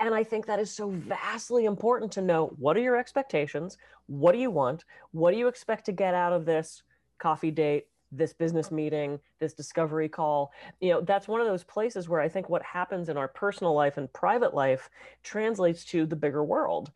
And 0.00 0.14
I 0.14 0.24
think 0.24 0.46
that 0.46 0.60
is 0.60 0.70
so 0.70 0.90
vastly 0.90 1.66
important 1.66 2.10
to 2.12 2.22
know 2.22 2.54
what 2.58 2.76
are 2.76 2.80
your 2.80 2.96
expectations? 2.96 3.78
What 4.06 4.32
do 4.32 4.38
you 4.38 4.50
want? 4.50 4.84
What 5.12 5.30
do 5.30 5.38
you 5.38 5.48
expect 5.48 5.86
to 5.86 5.92
get 5.92 6.14
out 6.14 6.32
of 6.32 6.44
this 6.44 6.82
coffee 7.18 7.50
date, 7.50 7.86
this 8.12 8.32
business 8.32 8.70
meeting, 8.70 9.18
this 9.38 9.54
discovery 9.54 10.08
call. 10.08 10.52
You 10.80 10.90
know, 10.90 11.00
that's 11.00 11.28
one 11.28 11.40
of 11.40 11.46
those 11.46 11.64
places 11.64 12.08
where 12.08 12.20
I 12.20 12.28
think 12.28 12.48
what 12.48 12.62
happens 12.62 13.08
in 13.08 13.16
our 13.16 13.28
personal 13.28 13.74
life 13.74 13.96
and 13.96 14.12
private 14.12 14.54
life 14.54 14.88
translates 15.22 15.84
to 15.86 16.06
the 16.06 16.16
bigger 16.16 16.44
world. 16.44 16.92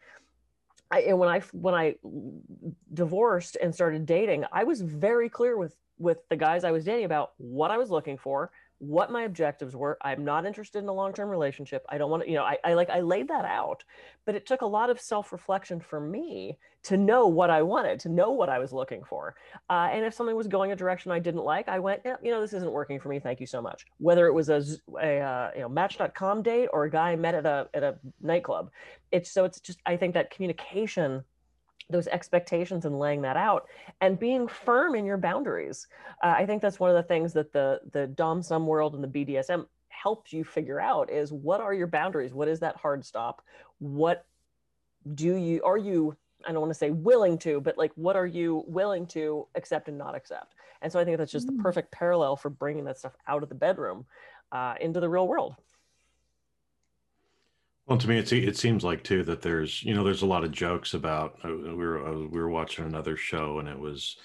I, 0.90 1.00
and 1.00 1.18
when 1.18 1.28
I 1.28 1.40
when 1.52 1.74
I 1.74 1.96
divorced 2.92 3.56
and 3.60 3.74
started 3.74 4.06
dating, 4.06 4.44
I 4.52 4.64
was 4.64 4.80
very 4.80 5.28
clear 5.28 5.56
with 5.56 5.76
with 5.98 6.18
the 6.28 6.36
guys 6.36 6.64
I 6.64 6.70
was 6.70 6.84
dating 6.84 7.04
about 7.04 7.32
what 7.38 7.70
I 7.70 7.78
was 7.78 7.90
looking 7.90 8.16
for, 8.16 8.50
what 8.78 9.10
my 9.10 9.22
objectives 9.22 9.74
were. 9.74 9.98
I'm 10.02 10.24
not 10.24 10.46
interested 10.46 10.82
in 10.82 10.88
a 10.88 10.92
long-term 10.92 11.28
relationship. 11.28 11.84
I 11.88 11.98
don't 11.98 12.10
want 12.10 12.22
to, 12.24 12.30
you 12.30 12.36
know, 12.36 12.44
I, 12.44 12.58
I 12.64 12.74
like 12.74 12.90
I 12.90 13.00
laid 13.00 13.28
that 13.28 13.44
out, 13.44 13.84
but 14.24 14.34
it 14.34 14.46
took 14.46 14.62
a 14.62 14.66
lot 14.66 14.90
of 14.90 15.00
self-reflection 15.00 15.80
for 15.80 16.00
me 16.00 16.58
to 16.84 16.96
know 16.96 17.26
what 17.26 17.50
I 17.50 17.62
wanted, 17.62 17.98
to 18.00 18.08
know 18.08 18.30
what 18.30 18.48
I 18.48 18.58
was 18.58 18.72
looking 18.72 19.02
for. 19.02 19.34
Uh, 19.68 19.88
and 19.92 20.04
if 20.04 20.14
something 20.14 20.36
was 20.36 20.46
going 20.46 20.70
a 20.70 20.76
direction 20.76 21.10
I 21.10 21.18
didn't 21.18 21.42
like, 21.42 21.68
I 21.68 21.80
went, 21.80 22.02
yeah, 22.04 22.16
you 22.22 22.30
know, 22.30 22.40
this 22.40 22.52
isn't 22.52 22.70
working 22.70 23.00
for 23.00 23.08
me. 23.08 23.18
Thank 23.18 23.40
you 23.40 23.46
so 23.46 23.60
much. 23.60 23.84
Whether 23.98 24.26
it 24.26 24.32
was 24.32 24.48
a, 24.48 24.62
a 25.00 25.18
uh, 25.18 25.50
you 25.54 25.60
know 25.62 25.68
Match.com 25.68 26.42
date 26.42 26.68
or 26.72 26.84
a 26.84 26.90
guy 26.90 27.10
I 27.10 27.16
met 27.16 27.34
at 27.34 27.46
a 27.46 27.68
at 27.74 27.82
a 27.82 27.98
nightclub, 28.20 28.70
it's 29.10 29.30
so 29.30 29.44
it's 29.44 29.60
just 29.60 29.80
I 29.86 29.96
think 29.96 30.14
that 30.14 30.30
communication 30.30 31.24
those 31.90 32.06
expectations 32.08 32.84
and 32.84 32.98
laying 32.98 33.22
that 33.22 33.36
out 33.36 33.66
and 34.00 34.18
being 34.18 34.46
firm 34.46 34.94
in 34.94 35.06
your 35.06 35.16
boundaries. 35.16 35.86
Uh, 36.22 36.34
I 36.36 36.46
think 36.46 36.60
that's 36.60 36.78
one 36.78 36.90
of 36.90 36.96
the 36.96 37.02
things 37.02 37.32
that 37.32 37.52
the 37.52 37.80
the 37.92 38.06
dom 38.06 38.42
sub 38.42 38.62
world 38.62 38.94
and 38.94 39.02
the 39.02 39.08
BDSM 39.08 39.66
helps 39.88 40.32
you 40.32 40.44
figure 40.44 40.80
out 40.80 41.10
is 41.10 41.32
what 41.32 41.60
are 41.60 41.74
your 41.74 41.86
boundaries? 41.86 42.32
What 42.32 42.48
is 42.48 42.60
that 42.60 42.76
hard 42.76 43.04
stop? 43.04 43.42
What 43.78 44.26
do 45.14 45.34
you 45.34 45.62
are 45.64 45.78
you 45.78 46.16
I 46.46 46.52
don't 46.52 46.60
want 46.60 46.70
to 46.70 46.78
say 46.78 46.90
willing 46.90 47.38
to, 47.38 47.60
but 47.60 47.76
like 47.78 47.92
what 47.94 48.16
are 48.16 48.26
you 48.26 48.64
willing 48.66 49.06
to 49.08 49.46
accept 49.54 49.88
and 49.88 49.98
not 49.98 50.14
accept? 50.14 50.54
And 50.82 50.92
so 50.92 51.00
I 51.00 51.04
think 51.04 51.18
that's 51.18 51.32
just 51.32 51.48
mm. 51.48 51.56
the 51.56 51.62
perfect 51.62 51.90
parallel 51.90 52.36
for 52.36 52.50
bringing 52.50 52.84
that 52.84 52.98
stuff 52.98 53.16
out 53.26 53.42
of 53.42 53.48
the 53.48 53.54
bedroom 53.54 54.06
uh, 54.52 54.74
into 54.80 55.00
the 55.00 55.08
real 55.08 55.26
world. 55.26 55.56
Well, 57.88 57.98
to 57.98 58.08
me, 58.08 58.18
it, 58.18 58.30
it 58.32 58.56
seems 58.56 58.84
like 58.84 59.02
too 59.02 59.22
that 59.24 59.42
there's 59.42 59.82
you 59.82 59.94
know 59.94 60.04
there's 60.04 60.22
a 60.22 60.26
lot 60.26 60.44
of 60.44 60.52
jokes 60.52 60.94
about 60.94 61.38
uh, 61.44 61.48
we 61.48 61.74
were 61.74 62.06
uh, 62.06 62.12
we 62.18 62.38
were 62.40 62.50
watching 62.50 62.84
another 62.84 63.16
show 63.16 63.58
and 63.58 63.68
it 63.68 63.78
was 63.78 64.16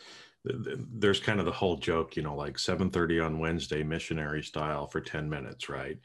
there's 0.46 1.22
kind 1.22 1.40
of 1.40 1.46
the 1.46 1.52
whole 1.54 1.78
joke 1.78 2.18
you 2.18 2.22
know 2.24 2.36
like 2.36 2.60
7:30 2.60 3.20
on 3.22 3.40
Wednesday 3.40 3.82
missionary 3.84 4.44
style 4.44 4.88
for 4.88 5.00
10 5.00 5.30
minutes 5.30 5.70
right? 5.70 5.98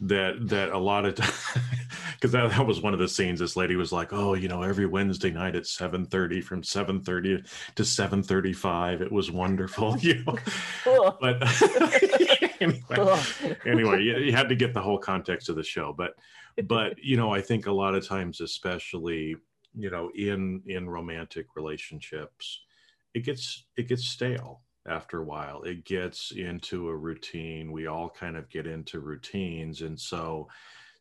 That 0.00 0.48
that 0.48 0.70
a 0.70 0.78
lot 0.78 1.04
of 1.04 1.16
because 1.16 2.32
that, 2.32 2.50
that 2.50 2.66
was 2.66 2.80
one 2.80 2.94
of 2.94 2.98
the 3.00 3.08
scenes 3.08 3.40
this 3.40 3.56
lady 3.56 3.76
was 3.76 3.92
like 3.92 4.12
oh 4.12 4.32
you 4.34 4.48
know 4.48 4.62
every 4.62 4.86
Wednesday 4.86 5.30
night 5.30 5.54
at 5.56 5.66
7:30 5.66 6.40
from 6.40 6.62
7:30 6.62 7.42
to 7.76 7.84
7:35 7.84 9.02
it 9.02 9.12
was 9.12 9.30
wonderful 9.30 9.96
you 10.00 10.24
know? 10.24 10.38
But 11.20 11.42
anyway, 12.90 13.56
anyway 13.66 14.02
you, 14.02 14.16
you 14.18 14.32
had 14.32 14.48
to 14.48 14.54
get 14.54 14.74
the 14.74 14.80
whole 14.80 14.98
context 14.98 15.48
of 15.48 15.56
the 15.56 15.62
show 15.62 15.92
but 15.92 16.14
but 16.64 16.98
you 17.02 17.16
know 17.16 17.32
i 17.32 17.40
think 17.40 17.66
a 17.66 17.72
lot 17.72 17.94
of 17.94 18.06
times 18.06 18.40
especially 18.40 19.36
you 19.74 19.90
know 19.90 20.10
in 20.14 20.62
in 20.66 20.88
romantic 20.88 21.46
relationships 21.56 22.60
it 23.14 23.24
gets 23.24 23.64
it 23.76 23.88
gets 23.88 24.04
stale 24.04 24.62
after 24.88 25.20
a 25.20 25.24
while. 25.24 25.62
It 25.62 25.84
gets 25.84 26.32
into 26.32 26.88
a 26.88 26.96
routine. 26.96 27.70
We 27.70 27.86
all 27.86 28.10
kind 28.10 28.36
of 28.36 28.48
get 28.48 28.66
into 28.66 28.98
routines. 28.98 29.82
And 29.82 29.98
so 29.98 30.48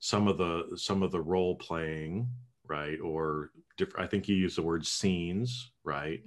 some 0.02 0.28
of 0.28 0.38
the 0.38 0.76
some 0.76 1.04
of 1.04 1.12
the 1.12 1.22
role 1.22 1.56
playing 1.56 2.28
right 2.68 3.00
or 3.00 3.52
different 3.78 4.04
i 4.04 4.08
think 4.08 4.28
you 4.28 4.36
use 4.36 4.56
the 4.56 4.62
word 4.62 4.86
scenes 4.86 5.72
right 5.84 6.22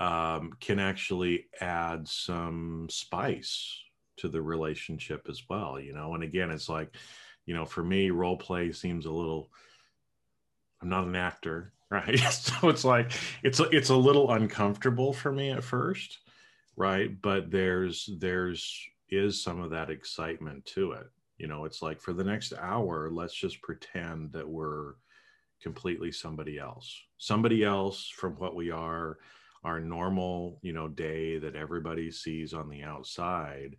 um, 0.00 0.50
can 0.60 0.80
actually 0.80 1.46
add 1.60 2.06
some 2.08 2.88
spice 2.90 3.80
to 4.16 4.28
the 4.28 4.40
relationship 4.40 5.26
as 5.28 5.42
well 5.48 5.78
you 5.78 5.92
know 5.92 6.14
and 6.14 6.22
again 6.22 6.50
it's 6.50 6.68
like 6.68 6.94
you 7.46 7.54
know, 7.54 7.64
for 7.64 7.82
me, 7.82 8.10
role 8.10 8.36
play 8.36 8.72
seems 8.72 9.06
a 9.06 9.10
little. 9.12 9.50
I'm 10.80 10.88
not 10.88 11.06
an 11.06 11.16
actor, 11.16 11.72
right? 11.90 12.18
so 12.18 12.68
it's 12.68 12.84
like 12.84 13.12
it's 13.42 13.60
it's 13.72 13.90
a 13.90 13.96
little 13.96 14.30
uncomfortable 14.32 15.12
for 15.12 15.32
me 15.32 15.50
at 15.50 15.64
first, 15.64 16.18
right? 16.76 17.10
But 17.20 17.50
there's 17.50 18.08
there's 18.18 18.82
is 19.10 19.42
some 19.42 19.60
of 19.60 19.70
that 19.70 19.90
excitement 19.90 20.64
to 20.66 20.92
it. 20.92 21.06
You 21.38 21.46
know, 21.46 21.64
it's 21.64 21.82
like 21.82 22.00
for 22.00 22.12
the 22.12 22.24
next 22.24 22.52
hour, 22.58 23.10
let's 23.10 23.34
just 23.34 23.60
pretend 23.60 24.32
that 24.32 24.48
we're 24.48 24.94
completely 25.62 26.12
somebody 26.12 26.58
else, 26.58 26.94
somebody 27.18 27.64
else 27.64 28.08
from 28.08 28.34
what 28.34 28.54
we 28.54 28.70
are, 28.70 29.18
our 29.62 29.80
normal, 29.80 30.58
you 30.62 30.72
know, 30.72 30.88
day 30.88 31.38
that 31.38 31.56
everybody 31.56 32.10
sees 32.10 32.54
on 32.54 32.68
the 32.68 32.82
outside 32.82 33.76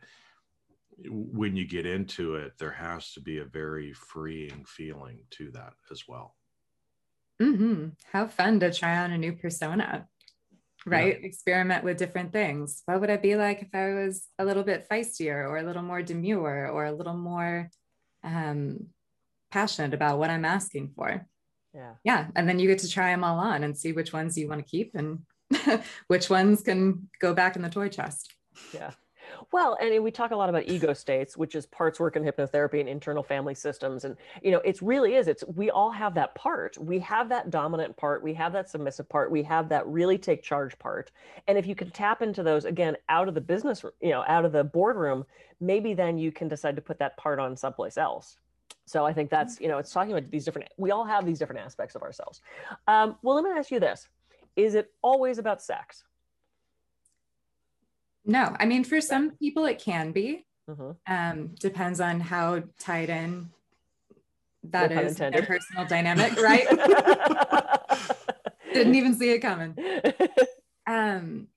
when 1.08 1.56
you 1.56 1.66
get 1.68 1.86
into 1.86 2.36
it, 2.36 2.54
there 2.58 2.72
has 2.72 3.12
to 3.14 3.22
be 3.22 3.40
a 3.40 3.46
very 3.46 3.94
freeing 3.94 4.66
feeling 4.66 5.20
to 5.32 5.52
that 5.52 5.74
as 5.92 6.04
well. 6.08 6.36
Mm-hmm. 7.42 7.90
How 8.12 8.28
fun 8.28 8.60
to 8.62 8.72
try 8.72 8.98
on 8.98 9.12
a 9.12 9.18
new 9.18 9.34
persona, 9.34 10.08
right? 10.86 11.20
Yeah. 11.20 11.28
Experiment 11.28 11.84
with 11.84 11.98
different 11.98 12.32
things. 12.32 12.82
What 12.86 13.02
would 13.02 13.10
I 13.10 13.18
be 13.18 13.36
like 13.36 13.62
if 13.62 13.76
I 13.76 13.94
was 13.94 14.28
a 14.40 14.46
little 14.46 14.64
bit 14.64 14.88
feistier 14.90 15.48
or 15.50 15.58
a 15.58 15.64
little 15.64 15.84
more 15.84 16.02
demure 16.02 16.70
or 16.70 16.86
a 16.86 16.94
little 16.94 17.18
more 17.18 17.70
um, 18.24 18.88
passionate 19.52 19.94
about 19.94 20.20
what 20.20 20.30
I'm 20.30 20.44
asking 20.44 20.92
for. 20.96 21.26
Yeah. 21.74 21.94
Yeah. 22.04 22.28
And 22.36 22.48
then 22.48 22.60
you 22.60 22.68
get 22.68 22.80
to 22.80 22.90
try 22.90 23.12
them 23.12 23.24
all 23.24 23.40
on 23.40 23.64
and 23.64 23.78
see 23.78 23.94
which 23.94 24.12
ones 24.12 24.38
you 24.38 24.50
want 24.50 24.66
to 24.66 24.70
keep 24.70 24.96
and 24.96 25.20
which 26.08 26.30
ones 26.30 26.62
can 26.62 27.10
go 27.22 27.34
back 27.34 27.56
in 27.56 27.62
the 27.62 27.70
toy 27.70 27.90
chest. 27.90 28.34
Yeah. 28.74 28.92
Well, 29.56 29.78
and 29.80 30.04
we 30.04 30.12
talk 30.12 30.32
a 30.32 30.36
lot 30.36 30.50
about 30.50 30.68
ego 30.68 30.94
states, 30.94 31.38
which 31.38 31.56
is 31.56 31.66
parts 31.66 31.98
work 31.98 32.18
in 32.18 32.24
hypnotherapy 32.26 32.82
and 32.82 32.90
internal 32.90 33.24
family 33.24 33.56
systems. 33.56 34.04
And, 34.04 34.18
you 34.42 34.52
know, 34.52 34.60
it's 34.66 34.82
really 34.82 35.16
is, 35.16 35.30
it's, 35.30 35.46
we 35.46 35.70
all 35.72 35.92
have 35.92 36.14
that 36.16 36.36
part. 36.36 36.78
We 36.78 37.00
have 37.00 37.30
that 37.30 37.52
dominant 37.52 37.96
part. 37.96 38.22
We 38.22 38.34
have 38.34 38.52
that 38.52 38.70
submissive 38.70 39.08
part. 39.08 39.32
We 39.32 39.44
have 39.44 39.70
that 39.70 39.88
really 39.88 40.18
take 40.18 40.44
charge 40.44 40.78
part. 40.78 41.12
And 41.48 41.58
if 41.58 41.68
you 41.68 41.74
can 41.74 41.90
tap 41.92 42.22
into 42.22 42.44
those 42.44 42.66
again, 42.66 42.98
out 43.08 43.30
of 43.30 43.34
the 43.34 43.40
business, 43.40 43.86
you 44.02 44.10
know, 44.10 44.26
out 44.28 44.44
of 44.44 44.52
the 44.52 44.66
boardroom, 44.66 45.26
maybe 45.62 45.94
then 45.94 46.18
you 46.18 46.34
can 46.34 46.50
decide 46.50 46.76
to 46.76 46.82
put 46.82 47.00
that 47.00 47.16
part 47.16 47.40
on 47.40 47.56
someplace 47.56 47.98
else. 47.98 48.36
So 48.86 49.06
I 49.06 49.14
think 49.14 49.30
that's, 49.30 49.62
you 49.62 49.70
know, 49.70 49.78
it's 49.78 49.94
talking 49.94 50.12
about 50.12 50.30
these 50.32 50.44
different, 50.44 50.68
we 50.76 50.92
all 50.92 51.06
have 51.06 51.26
these 51.26 51.40
different 51.40 51.62
aspects 51.62 51.96
of 51.96 52.02
ourselves. 52.02 52.42
Um, 52.90 53.16
well, 53.22 53.36
let 53.36 53.46
me 53.46 53.58
ask 53.58 53.72
you 53.72 53.80
this. 53.80 54.10
Is 54.58 54.76
it 54.76 54.92
always 55.02 55.38
about 55.38 55.62
sex? 55.62 56.04
No, 58.26 58.56
I 58.60 58.66
mean, 58.66 58.84
for 58.84 59.00
some 59.02 59.32
people, 59.32 59.66
it 59.66 59.80
can 59.80 60.12
be. 60.12 60.46
Mm-hmm. 60.70 60.92
Um, 61.08 61.56
depends 61.60 62.00
on 62.00 62.20
how 62.20 62.64
tied 62.80 63.10
in 63.10 63.50
that 64.64 64.92
No 64.92 65.02
is 65.02 65.18
their 65.18 65.44
personal 65.44 65.86
dynamic, 65.86 66.36
right? 66.42 66.68
Didn't 68.74 68.96
even 68.96 69.14
see 69.14 69.32
it 69.32 69.40
coming. 69.40 69.78
Um, 70.88 71.48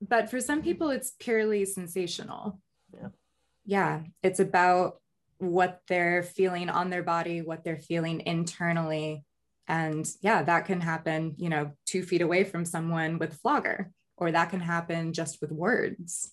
but 0.00 0.30
for 0.30 0.40
some 0.40 0.62
people, 0.62 0.88
it's 0.88 1.12
purely 1.18 1.66
sensational. 1.66 2.58
Yeah. 2.94 3.08
Yeah, 3.66 4.00
it's 4.22 4.40
about 4.40 5.02
what 5.36 5.82
they're 5.86 6.22
feeling 6.22 6.70
on 6.70 6.88
their 6.88 7.02
body, 7.02 7.42
what 7.42 7.62
they're 7.62 7.76
feeling 7.76 8.22
internally. 8.24 9.24
And 9.66 10.08
yeah, 10.22 10.42
that 10.42 10.64
can 10.64 10.80
happen, 10.80 11.34
you 11.36 11.50
know, 11.50 11.72
two 11.84 12.02
feet 12.02 12.22
away 12.22 12.44
from 12.44 12.64
someone 12.64 13.18
with 13.18 13.34
a 13.34 13.36
flogger, 13.36 13.90
or 14.18 14.32
that 14.32 14.50
can 14.50 14.60
happen 14.60 15.12
just 15.12 15.40
with 15.40 15.52
words. 15.52 16.32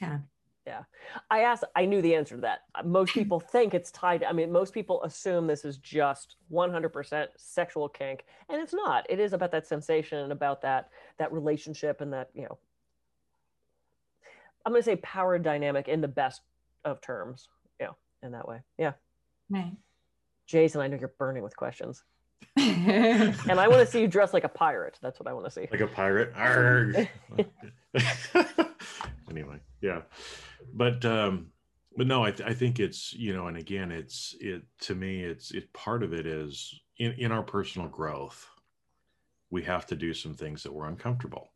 Yeah. 0.00 0.18
Yeah. 0.66 0.82
I 1.30 1.40
asked, 1.40 1.64
I 1.74 1.86
knew 1.86 2.02
the 2.02 2.14
answer 2.14 2.36
to 2.36 2.40
that. 2.42 2.60
Most 2.84 3.14
people 3.14 3.40
think 3.52 3.74
it's 3.74 3.90
tied. 3.90 4.22
I 4.22 4.32
mean, 4.32 4.52
most 4.52 4.74
people 4.74 5.02
assume 5.02 5.46
this 5.46 5.64
is 5.64 5.78
just 5.78 6.36
100% 6.52 7.26
sexual 7.36 7.88
kink, 7.88 8.24
and 8.48 8.60
it's 8.60 8.74
not. 8.74 9.06
It 9.08 9.18
is 9.18 9.32
about 9.32 9.50
that 9.52 9.66
sensation 9.66 10.18
and 10.18 10.32
about 10.32 10.62
that 10.62 10.90
that 11.18 11.32
relationship 11.32 12.00
and 12.00 12.12
that 12.12 12.28
you 12.34 12.42
know. 12.42 12.58
I'm 14.66 14.72
going 14.72 14.82
to 14.82 14.84
say 14.84 14.96
power 14.96 15.38
dynamic 15.38 15.88
in 15.88 16.02
the 16.02 16.08
best 16.08 16.42
of 16.84 17.00
terms. 17.00 17.48
Yeah, 17.80 17.92
in 18.22 18.32
that 18.32 18.46
way. 18.46 18.60
Yeah, 18.76 18.92
Right. 19.48 19.72
Jason, 20.46 20.80
I 20.80 20.88
know 20.88 20.98
you're 20.98 21.14
burning 21.18 21.42
with 21.42 21.56
questions, 21.56 22.04
and 22.56 23.60
I 23.60 23.68
want 23.68 23.80
to 23.80 23.86
see 23.86 24.00
you 24.00 24.08
dressed 24.08 24.34
like 24.34 24.44
a 24.44 24.48
pirate. 24.48 24.98
That's 25.00 25.20
what 25.20 25.28
I 25.28 25.32
want 25.32 25.46
to 25.46 25.50
see. 25.50 25.68
like 25.70 25.80
a 25.80 25.86
pirate. 25.86 26.34
Arrgh. 26.34 27.08
anyway, 29.30 29.58
yeah, 29.80 30.02
but 30.74 31.04
um, 31.04 31.48
but 31.96 32.06
no, 32.06 32.24
I, 32.24 32.30
th- 32.30 32.48
I 32.48 32.54
think 32.54 32.80
it's 32.80 33.12
you 33.12 33.32
know, 33.32 33.48
and 33.48 33.56
again, 33.56 33.90
it's 33.90 34.36
it 34.40 34.62
to 34.82 34.94
me, 34.94 35.22
it's 35.22 35.50
it 35.50 35.72
part 35.72 36.02
of 36.02 36.12
it 36.12 36.26
is 36.26 36.80
in 36.98 37.12
in 37.12 37.32
our 37.32 37.42
personal 37.42 37.88
growth, 37.88 38.48
we 39.50 39.62
have 39.64 39.86
to 39.86 39.96
do 39.96 40.14
some 40.14 40.34
things 40.34 40.62
that 40.62 40.72
we're 40.72 40.88
uncomfortable 40.88 41.48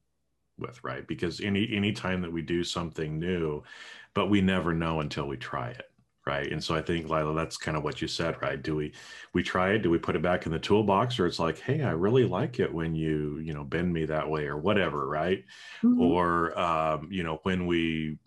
with, 0.59 0.83
right? 0.83 1.07
Because 1.07 1.41
any 1.41 1.69
any 1.73 1.93
time 1.93 2.23
that 2.23 2.33
we 2.33 2.43
do 2.43 2.65
something 2.65 3.19
new, 3.19 3.63
but 4.15 4.31
we 4.31 4.41
never 4.41 4.75
know 4.75 5.01
until 5.01 5.27
we 5.29 5.37
try 5.37 5.71
it. 5.71 5.92
Right. 6.25 6.53
And 6.53 6.63
so 6.63 6.77
I 6.77 6.83
think 6.83 7.09
Lila, 7.09 7.35
that's 7.35 7.57
kind 7.57 7.77
of 7.77 7.83
what 7.83 8.01
you 8.01 8.07
said, 8.07 8.41
right? 8.41 8.63
Do 8.63 8.77
we 8.77 8.95
we 9.35 9.43
try 9.43 9.73
it? 9.73 9.81
Do 9.81 9.91
we 9.91 9.99
put 9.99 10.15
it 10.15 10.23
back 10.23 10.47
in 10.47 10.53
the 10.53 10.59
toolbox? 10.61 11.19
Or 11.19 11.27
it's 11.27 11.41
like, 11.41 11.59
hey, 11.59 11.83
I 11.83 11.91
really 11.93 12.25
like 12.25 12.61
it 12.61 12.73
when 12.73 12.95
you, 12.95 13.39
you 13.39 13.53
know, 13.53 13.65
bend 13.65 13.93
me 13.93 14.05
that 14.07 14.31
way 14.31 14.47
or 14.47 14.57
whatever, 14.57 15.09
right? 15.09 15.45
Mhm. 15.83 15.99
or 16.01 16.57
um, 16.59 17.09
you 17.11 17.25
know 17.25 17.41
when 17.43 17.67
we 17.67 18.19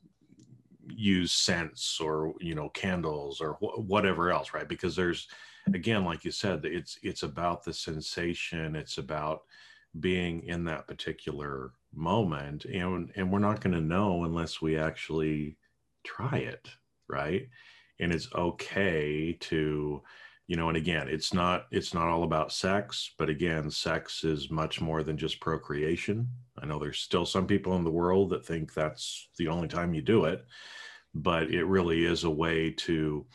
use 0.87 1.31
scents 1.33 1.99
or 1.99 2.35
you 2.39 2.53
know 2.53 2.69
candles 2.69 3.41
or 3.41 3.53
wh- 3.55 3.79
whatever 3.79 4.31
else 4.31 4.53
right 4.53 4.69
because 4.69 4.95
there's 4.95 5.27
again 5.73 6.05
like 6.05 6.23
you 6.23 6.31
said 6.31 6.63
it's 6.63 6.99
it's 7.01 7.23
about 7.23 7.63
the 7.63 7.73
sensation 7.73 8.75
it's 8.75 8.99
about 8.99 9.41
being 9.99 10.43
in 10.43 10.63
that 10.65 10.87
particular 10.87 11.73
moment 11.93 12.65
and 12.65 13.11
and 13.15 13.31
we're 13.31 13.39
not 13.39 13.61
going 13.61 13.73
to 13.73 13.81
know 13.81 14.25
unless 14.25 14.61
we 14.61 14.77
actually 14.77 15.57
try 16.03 16.37
it 16.37 16.69
right 17.07 17.49
and 17.99 18.11
it's 18.11 18.33
okay 18.35 19.33
to 19.33 20.01
you 20.47 20.55
know 20.55 20.67
and 20.69 20.77
again 20.77 21.07
it's 21.07 21.33
not 21.33 21.67
it's 21.71 21.93
not 21.93 22.07
all 22.07 22.23
about 22.23 22.51
sex 22.51 23.13
but 23.17 23.29
again 23.29 23.69
sex 23.71 24.23
is 24.23 24.51
much 24.51 24.81
more 24.81 25.03
than 25.03 25.17
just 25.17 25.39
procreation. 25.41 26.29
I 26.57 26.65
know 26.65 26.79
there's 26.79 26.99
still 26.99 27.25
some 27.25 27.47
people 27.47 27.75
in 27.75 27.83
the 27.83 27.91
world 27.91 28.29
that 28.31 28.45
think 28.45 28.73
that's 28.73 29.29
the 29.37 29.47
only 29.47 29.67
time 29.67 29.93
you 29.93 30.01
do 30.01 30.25
it 30.25 30.45
but 31.13 31.49
it 31.51 31.65
really 31.65 32.05
is 32.05 32.23
a 32.23 32.29
way 32.29 32.71
to 32.71 33.25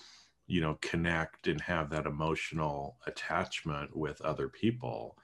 you 0.46 0.60
know 0.60 0.76
connect 0.82 1.46
and 1.48 1.60
have 1.60 1.90
that 1.90 2.06
emotional 2.06 2.98
attachment 3.06 3.96
with 3.96 4.20
other 4.22 4.48
people. 4.48 5.18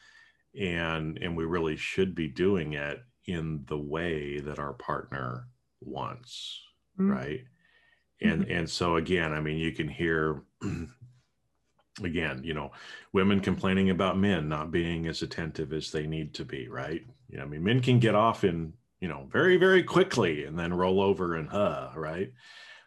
And 0.59 1.19
and 1.19 1.37
we 1.37 1.45
really 1.45 1.77
should 1.77 2.15
be 2.15 2.29
doing 2.29 2.75
it 2.75 3.01
in 3.27 3.65
the 3.67 3.79
way 3.79 4.41
that 4.41 4.59
our 4.59 4.73
partner 4.75 5.49
wants 5.81 6.63
Mhm. 6.99 7.11
right 7.11 7.45
and 8.23 8.45
and 8.51 8.69
so 8.69 8.97
again 8.97 9.33
i 9.33 9.41
mean 9.41 9.59
you 9.59 9.73
can 9.73 9.89
hear 9.89 10.43
again 12.03 12.43
you 12.45 12.53
know 12.55 12.71
women 13.13 13.41
complaining 13.41 13.91
about 13.91 14.19
men 14.19 14.49
not 14.49 14.71
being 14.71 15.07
as 15.07 15.23
attentive 15.23 15.73
as 15.73 15.91
they 15.91 16.07
need 16.07 16.35
to 16.35 16.45
be 16.45 16.69
right? 16.69 17.03
You 17.29 17.39
know 17.39 17.45
i 17.45 17.47
mean 17.47 17.65
men 17.65 17.81
can 17.81 17.99
get 17.99 18.15
off 18.15 18.45
in 18.45 18.73
you 19.01 19.09
know 19.09 19.27
very 19.31 19.57
very 19.57 19.83
quickly 19.83 20.45
and 20.45 20.59
then 20.59 20.73
roll 20.75 21.01
over 21.01 21.37
and 21.37 21.49
huh 21.49 21.91
right? 21.97 22.33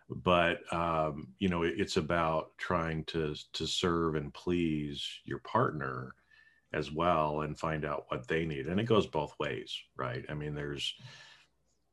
But 0.09 0.61
um 0.73 1.29
you 1.39 1.49
know 1.49 1.63
it- 1.63 1.79
it's 1.79 1.97
about 1.97 2.57
trying 2.57 3.03
to 3.05 3.35
to 3.53 3.65
serve 3.67 4.15
and 4.15 4.33
please 4.33 5.07
your 5.25 5.39
partner 5.39 6.13
as 6.71 6.91
well 6.91 7.41
and 7.41 7.57
find 7.57 7.83
out 7.83 8.05
what 8.09 8.27
they 8.27 8.45
need. 8.45 8.67
And 8.67 8.79
it 8.79 8.83
goes 8.85 9.07
both 9.07 9.33
ways 9.39 9.75
right? 9.97 10.23
I 10.29 10.33
mean 10.35 10.53
there's 10.55 10.93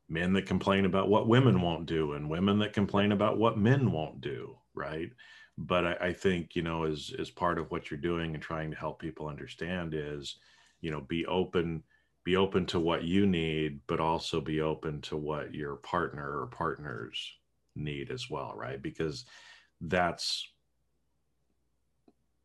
men 0.09 0.33
that 0.35 0.47
complain 0.47 0.85
about 0.85 1.09
what 1.09 1.29
women 1.29 1.61
won't 1.61 1.87
do 1.87 2.13
and 2.13 2.31
women 2.31 2.59
that 2.59 2.73
complain 2.73 3.13
about 3.13 3.39
what 3.39 3.59
men 3.59 3.91
won't 3.91 4.21
do 4.21 4.57
right? 4.77 5.11
But 5.59 5.87
I, 5.87 6.09
I 6.09 6.13
think 6.13 6.55
you 6.55 6.63
know 6.63 6.85
as 6.85 7.13
as 7.19 7.31
part 7.31 7.59
of 7.59 7.71
what 7.71 7.91
you're 7.91 7.99
doing 7.99 8.35
and 8.35 8.43
trying 8.43 8.71
to 8.71 8.77
help 8.77 9.01
people 9.01 9.27
understand 9.27 9.95
is 9.95 10.37
you 10.81 10.91
know 10.91 11.01
be 11.01 11.27
open 11.27 11.83
be 12.23 12.37
open 12.37 12.67
to 12.67 12.79
what 12.79 13.05
you 13.05 13.27
need 13.27 13.81
but 13.87 14.01
also 14.01 14.41
be 14.41 14.61
open 14.61 15.01
to 15.01 15.17
what 15.17 15.55
your 15.55 15.77
partner 15.77 16.41
or 16.41 16.47
partners 16.49 17.33
need 17.75 18.11
as 18.11 18.31
well 18.31 18.53
right? 18.55 18.81
Because 18.83 19.25
that's 19.81 20.49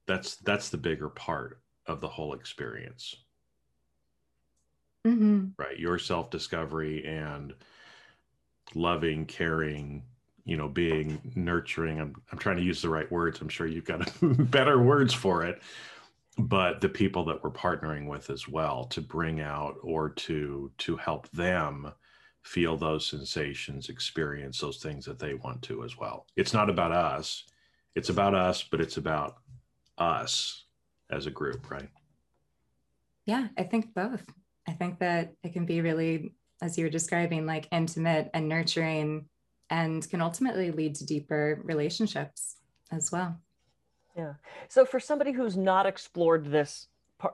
that's 0.08 0.38
that's 0.38 0.70
the 0.70 0.78
bigger 0.78 1.10
part 1.10 1.62
of 1.86 2.00
the 2.02 2.08
whole 2.08 2.34
experience 2.34 3.16
Mhm. 5.06 5.54
right? 5.58 5.80
Your 5.80 6.00
self 6.00 6.30
discovery 6.30 7.06
and 7.06 7.54
loving 8.76 9.26
caring 9.26 10.06
you 10.46 10.58
know 10.58 10.68
being 10.68 11.32
nurturing. 11.36 12.00
I'm, 12.00 12.16
I'm 12.32 12.38
trying 12.38 12.58
to 12.58 12.64
use 12.64 12.82
the 12.82 12.90
right 12.90 13.12
words. 13.12 13.42
I'm 13.42 13.50
sure 13.50 13.68
you've 13.68 13.86
got 13.86 14.12
better 14.52 14.82
words 14.82 15.14
for 15.14 15.44
it. 15.46 15.62
But 16.38 16.82
the 16.82 16.90
people 16.90 17.26
that 17.26 17.44
we're 17.44 17.52
partnering 17.52 18.08
with 18.08 18.30
as 18.30 18.48
well 18.48 18.86
to 18.86 19.02
bring 19.02 19.42
out 19.42 19.78
or 19.84 20.10
to 20.10 20.72
to 20.80 20.98
help 20.98 21.30
them 21.32 21.94
feel 22.44 22.78
those 22.78 23.06
sensations 23.06 23.90
experience 23.90 24.60
those 24.60 24.80
things 24.82 25.06
that 25.06 25.20
they 25.20 25.36
want 25.36 25.62
to 25.64 25.84
as 25.84 25.98
well. 25.98 26.28
It's 26.36 26.54
not 26.54 26.70
about 26.70 26.92
us. 26.92 27.46
It's 27.96 28.10
about 28.10 28.34
us 28.36 28.64
but 28.64 28.82
it's 28.82 28.98
about 28.98 29.38
us 29.98 30.66
as 31.12 31.28
a 31.28 31.32
group 31.32 31.70
right? 31.70 31.90
Yeah, 33.26 33.50
I 33.58 33.64
think 33.64 33.94
both. 33.94 34.26
I 34.72 34.74
think 34.74 35.00
that 35.00 35.34
it 35.44 35.52
can 35.52 35.66
be 35.66 35.82
really, 35.82 36.34
as 36.62 36.78
you 36.78 36.86
were 36.86 36.90
describing, 36.90 37.46
like 37.46 37.68
intimate 37.74 38.30
and 38.34 38.48
nurturing 38.48 39.26
and 39.70 40.10
can 40.10 40.22
ultimately 40.22 40.72
lead 40.72 40.96
to 40.96 41.06
deeper 41.06 41.60
relationships 41.66 42.56
as 42.90 43.12
well. 43.12 43.38
Yeah. 44.16 44.34
So 44.70 44.86
for 44.86 45.00
somebody 45.00 45.34
who's 45.34 45.58
not 45.58 45.86
explored 45.86 46.46
this 46.46 46.88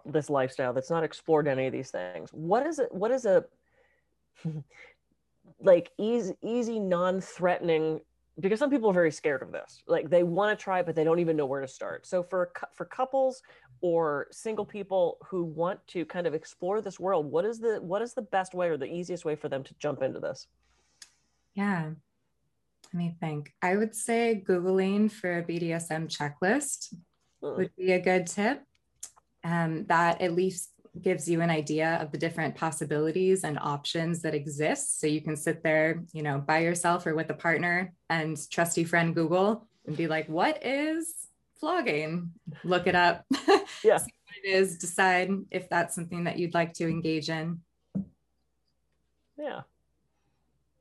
this 0.03 0.29
lifestyle, 0.29 0.73
that's 0.73 0.89
not 0.89 1.03
explored 1.03 1.47
any 1.47 1.67
of 1.67 1.73
these 1.73 1.91
things, 1.91 2.31
what 2.31 2.65
is 2.65 2.79
it? 2.79 2.91
What 2.91 3.11
is 3.11 3.25
a 3.25 3.45
like 5.61 5.91
easy, 5.99 6.33
easy, 6.41 6.79
non-threatening? 6.79 8.01
Because 8.39 8.59
some 8.59 8.69
people 8.69 8.89
are 8.89 8.93
very 8.93 9.11
scared 9.11 9.41
of 9.41 9.51
this. 9.51 9.81
Like 9.87 10.09
they 10.09 10.23
want 10.23 10.57
to 10.57 10.63
try, 10.63 10.83
but 10.83 10.95
they 10.95 11.03
don't 11.03 11.19
even 11.19 11.35
know 11.35 11.47
where 11.47 11.61
to 11.61 11.67
start. 11.67 12.05
So 12.05 12.21
for 12.21 12.51
for 12.75 12.85
couples 12.85 13.41
or 13.81 14.27
single 14.31 14.65
people 14.65 15.17
who 15.27 15.43
want 15.43 15.85
to 15.87 16.05
kind 16.05 16.27
of 16.27 16.33
explore 16.35 16.81
this 16.81 16.99
world, 16.99 17.25
what 17.31 17.45
is 17.45 17.59
the 17.59 17.79
what 17.81 18.01
is 18.01 18.13
the 18.13 18.21
best 18.21 18.53
way 18.53 18.67
or 18.69 18.77
the 18.77 18.85
easiest 18.85 19.25
way 19.25 19.35
for 19.35 19.49
them 19.49 19.63
to 19.63 19.73
jump 19.79 20.03
into 20.03 20.19
this? 20.19 20.47
Yeah. 21.55 21.91
Let 22.93 22.93
me 22.93 23.17
think. 23.19 23.53
I 23.61 23.75
would 23.75 23.95
say 23.95 24.43
Googling 24.47 25.11
for 25.11 25.39
a 25.39 25.43
BDSM 25.43 26.07
checklist 26.07 26.93
Hmm. 27.41 27.55
would 27.57 27.75
be 27.75 27.91
a 27.91 27.99
good 27.99 28.27
tip. 28.27 28.63
Um, 29.43 29.85
that 29.85 30.21
at 30.21 30.33
least 30.33 30.71
gives 31.01 31.29
you 31.29 31.41
an 31.41 31.49
idea 31.49 31.97
of 32.01 32.11
the 32.11 32.17
different 32.17 32.55
possibilities 32.55 33.43
and 33.43 33.57
options 33.59 34.21
that 34.21 34.35
exist. 34.35 34.99
So 34.99 35.07
you 35.07 35.21
can 35.21 35.35
sit 35.35 35.63
there, 35.63 36.03
you 36.13 36.23
know, 36.23 36.39
by 36.39 36.59
yourself 36.59 37.05
or 37.05 37.15
with 37.15 37.29
a 37.29 37.33
partner 37.33 37.93
and 38.09 38.37
trusty 38.49 38.83
friend 38.83 39.15
Google 39.15 39.67
and 39.85 39.95
be 39.95 40.07
like, 40.07 40.27
what 40.27 40.65
is 40.65 41.27
flogging? 41.59 42.31
Look 42.63 42.87
it 42.87 42.95
up. 42.95 43.25
Yeah. 43.83 43.97
See 43.97 44.11
what 44.25 44.43
it 44.43 44.49
is, 44.49 44.77
decide 44.77 45.29
if 45.51 45.69
that's 45.69 45.93
something 45.93 46.23
that 46.23 46.39
you'd 46.39 46.55
like 46.55 46.73
to 46.73 46.87
engage 46.87 47.29
in. 47.29 47.61
Yeah. 49.37 49.61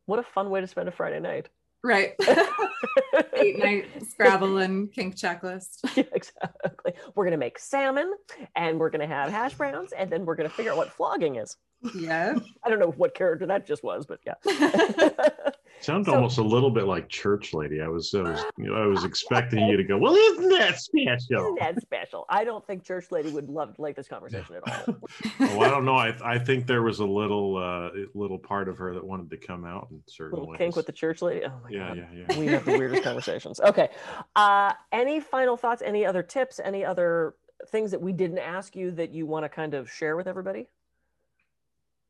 What 0.06 0.18
a 0.18 0.22
fun 0.22 0.50
way 0.50 0.60
to 0.60 0.66
spend 0.66 0.88
a 0.88 0.92
Friday 0.92 1.20
night. 1.20 1.48
Right. 1.86 2.14
Eight 3.34 3.60
night 3.60 3.86
Scrabble 4.10 4.58
and 4.58 4.92
kink 4.92 5.14
checklist. 5.14 5.78
Yeah, 5.96 6.02
exactly. 6.12 6.94
We're 7.14 7.24
going 7.24 7.30
to 7.30 7.38
make 7.38 7.60
salmon 7.60 8.12
and 8.56 8.80
we're 8.80 8.90
going 8.90 9.08
to 9.08 9.14
have 9.14 9.30
hash 9.30 9.54
browns 9.54 9.92
and 9.92 10.10
then 10.10 10.26
we're 10.26 10.34
going 10.34 10.48
to 10.48 10.54
figure 10.54 10.72
out 10.72 10.78
what 10.78 10.90
flogging 10.90 11.36
is. 11.36 11.56
Yeah. 11.94 12.34
I 12.64 12.68
don't 12.70 12.78
know 12.78 12.90
what 12.92 13.14
character 13.14 13.46
that 13.46 13.66
just 13.66 13.82
was, 13.84 14.06
but 14.06 14.20
yeah. 14.26 14.34
Sounds 15.80 16.06
So- 16.06 16.14
almost 16.14 16.38
a 16.38 16.42
little 16.42 16.70
bit 16.70 16.84
like 16.84 17.08
church 17.08 17.52
lady. 17.52 17.80
I 17.82 17.88
was, 17.88 18.14
I 18.14 18.22
was, 18.22 18.44
you 18.56 18.66
know, 18.66 18.74
I 18.82 18.86
was 18.86 19.04
expecting 19.04 19.66
you 19.68 19.76
to 19.76 19.84
go. 19.84 19.98
Well, 19.98 20.14
isn't 20.14 20.48
that 20.50 20.80
special? 20.80 21.18
Isn't 21.30 21.58
that 21.60 21.80
special? 21.82 22.24
I 22.30 22.44
don't 22.44 22.66
think 22.66 22.82
Church 22.82 23.10
Lady 23.10 23.30
would 23.30 23.48
love 23.50 23.74
to 23.76 23.82
like 23.82 23.94
this 23.94 24.08
conversation 24.08 24.56
at 24.56 24.88
all. 24.88 24.96
well, 25.38 25.60
I 25.64 25.68
don't 25.68 25.84
know. 25.84 25.94
I, 25.96 26.14
I 26.24 26.38
think 26.38 26.66
there 26.66 26.82
was 26.82 27.00
a 27.00 27.04
little, 27.04 27.56
uh, 27.58 27.90
little 28.14 28.38
part 28.38 28.68
of 28.68 28.78
her 28.78 28.94
that 28.94 29.04
wanted 29.04 29.28
to 29.30 29.36
come 29.36 29.64
out 29.66 29.88
in 29.90 30.00
certain 30.06 30.38
Little 30.38 30.48
ways. 30.48 30.58
kink 30.58 30.76
with 30.76 30.86
the 30.86 30.92
Church 30.92 31.20
Lady. 31.20 31.44
Oh 31.44 31.52
my 31.62 31.70
yeah, 31.70 31.88
god. 31.88 31.96
yeah, 31.98 32.24
yeah. 32.30 32.38
We 32.38 32.46
have 32.46 32.64
the 32.64 32.78
weirdest 32.78 33.02
conversations. 33.04 33.60
Okay. 33.60 33.90
Uh, 34.34 34.72
any 34.92 35.20
final 35.20 35.56
thoughts? 35.58 35.82
Any 35.82 36.06
other 36.06 36.22
tips? 36.22 36.58
Any 36.58 36.84
other 36.86 37.34
things 37.68 37.90
that 37.90 38.00
we 38.00 38.12
didn't 38.12 38.38
ask 38.38 38.74
you 38.76 38.90
that 38.92 39.12
you 39.12 39.26
want 39.26 39.44
to 39.44 39.48
kind 39.48 39.74
of 39.74 39.90
share 39.90 40.16
with 40.16 40.26
everybody? 40.26 40.68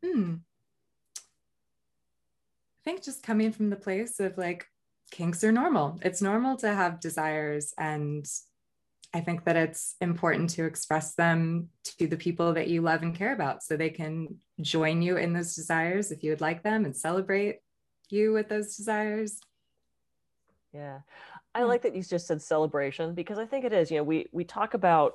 Hmm. 0.06 0.34
I 2.80 2.90
think 2.90 3.02
just 3.02 3.22
coming 3.22 3.50
from 3.50 3.70
the 3.70 3.76
place 3.76 4.20
of 4.20 4.38
like 4.38 4.66
kinks 5.10 5.42
are 5.42 5.52
normal. 5.52 5.98
It's 6.02 6.22
normal 6.22 6.56
to 6.58 6.72
have 6.72 7.00
desires. 7.00 7.74
And 7.78 8.24
I 9.12 9.20
think 9.20 9.44
that 9.44 9.56
it's 9.56 9.96
important 10.00 10.50
to 10.50 10.64
express 10.64 11.14
them 11.14 11.70
to 11.98 12.06
the 12.06 12.16
people 12.16 12.52
that 12.54 12.68
you 12.68 12.82
love 12.82 13.02
and 13.02 13.14
care 13.14 13.32
about 13.32 13.62
so 13.62 13.76
they 13.76 13.90
can 13.90 14.36
join 14.60 15.02
you 15.02 15.16
in 15.16 15.32
those 15.32 15.54
desires 15.54 16.12
if 16.12 16.22
you 16.22 16.30
would 16.30 16.40
like 16.40 16.62
them 16.62 16.84
and 16.84 16.96
celebrate 16.96 17.58
you 18.10 18.32
with 18.32 18.48
those 18.48 18.76
desires. 18.76 19.40
Yeah. 20.72 21.00
I 21.54 21.62
Hmm. 21.62 21.68
like 21.68 21.82
that 21.82 21.96
you 21.96 22.02
just 22.02 22.26
said 22.26 22.42
celebration 22.42 23.14
because 23.14 23.38
I 23.38 23.46
think 23.46 23.64
it 23.64 23.72
is. 23.72 23.90
You 23.90 23.98
know, 23.98 24.04
we 24.04 24.26
we 24.32 24.44
talk 24.44 24.74
about 24.74 25.14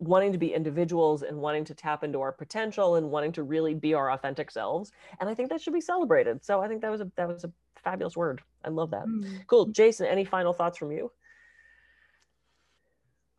wanting 0.00 0.32
to 0.32 0.38
be 0.38 0.52
individuals 0.52 1.22
and 1.22 1.36
wanting 1.36 1.64
to 1.66 1.74
tap 1.74 2.02
into 2.02 2.20
our 2.20 2.32
potential 2.32 2.96
and 2.96 3.10
wanting 3.10 3.32
to 3.32 3.42
really 3.42 3.74
be 3.74 3.94
our 3.94 4.10
authentic 4.10 4.50
selves. 4.50 4.90
And 5.20 5.28
I 5.28 5.34
think 5.34 5.50
that 5.50 5.60
should 5.60 5.74
be 5.74 5.80
celebrated. 5.80 6.44
So 6.44 6.60
I 6.60 6.68
think 6.68 6.80
that 6.82 6.90
was 6.90 7.02
a 7.02 7.10
that 7.16 7.28
was 7.28 7.44
a 7.44 7.52
fabulous 7.84 8.16
word. 8.16 8.40
I 8.64 8.70
love 8.70 8.90
that. 8.90 9.04
Hmm. 9.04 9.24
Cool. 9.46 9.66
Jason, 9.66 10.06
any 10.06 10.24
final 10.24 10.52
thoughts 10.52 10.78
from 10.78 10.90
you? 10.90 11.12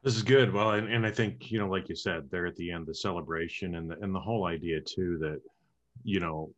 This 0.04 0.16
is 0.16 0.24
good. 0.24 0.52
Well, 0.52 0.72
and, 0.72 0.88
and 0.92 1.06
I 1.06 1.12
think, 1.12 1.52
you 1.52 1.60
know, 1.60 1.68
like 1.68 1.88
you 1.88 1.96
said, 1.96 2.30
there 2.32 2.48
at 2.48 2.56
the 2.56 2.72
end, 2.72 2.88
the 2.88 2.96
celebration 2.96 3.76
and 3.76 3.92
the, 3.92 4.00
and 4.02 4.16
the 4.16 4.20
whole 4.20 4.48
idea 4.48 4.82
too, 4.82 5.20
that, 5.20 5.40
you 6.04 6.20
know, 6.20 6.50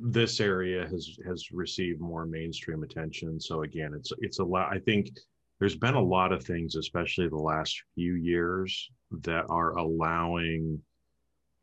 this 0.00 0.40
area 0.40 0.88
has, 0.88 1.16
has 1.24 1.52
received 1.52 2.00
more 2.00 2.26
mainstream 2.26 2.82
attention. 2.82 3.38
So 3.38 3.62
again, 3.62 3.94
it's, 3.94 4.12
it's 4.18 4.40
a 4.40 4.44
lot, 4.44 4.72
I 4.72 4.80
think 4.80 5.10
there's 5.60 5.76
been 5.76 5.94
a 5.94 6.02
lot 6.02 6.32
of 6.32 6.42
things, 6.42 6.74
especially 6.74 7.28
the 7.28 7.36
last 7.36 7.80
few 7.94 8.14
years 8.14 8.90
that 9.10 9.46
are 9.48 9.76
allowing, 9.76 10.80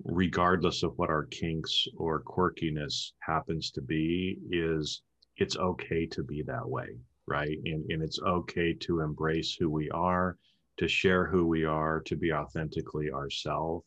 regardless 0.04 0.84
of 0.84 0.98
what 0.98 1.10
our 1.10 1.26
kinks 1.26 1.88
or 1.98 2.22
quirkiness 2.22 3.14
happens 3.20 3.72
to 3.72 3.82
be, 3.82 4.38
is 4.52 5.02
it's 5.38 5.58
okay 5.58 6.06
to 6.08 6.24
be 6.24 6.42
that 6.44 6.68
way. 6.68 6.98
Right. 7.26 7.58
And, 7.66 7.90
and 7.90 8.04
it's 8.04 8.20
okay 8.20 8.74
to 8.82 9.00
embrace 9.00 9.56
who 9.56 9.70
we 9.70 9.90
are 9.92 10.38
to 10.78 10.88
share 10.88 11.26
who 11.26 11.46
we 11.46 11.66
are, 11.66 12.02
to 12.02 12.16
be 12.16 12.34
authentically 12.34 13.12
ourselves. 13.12 13.86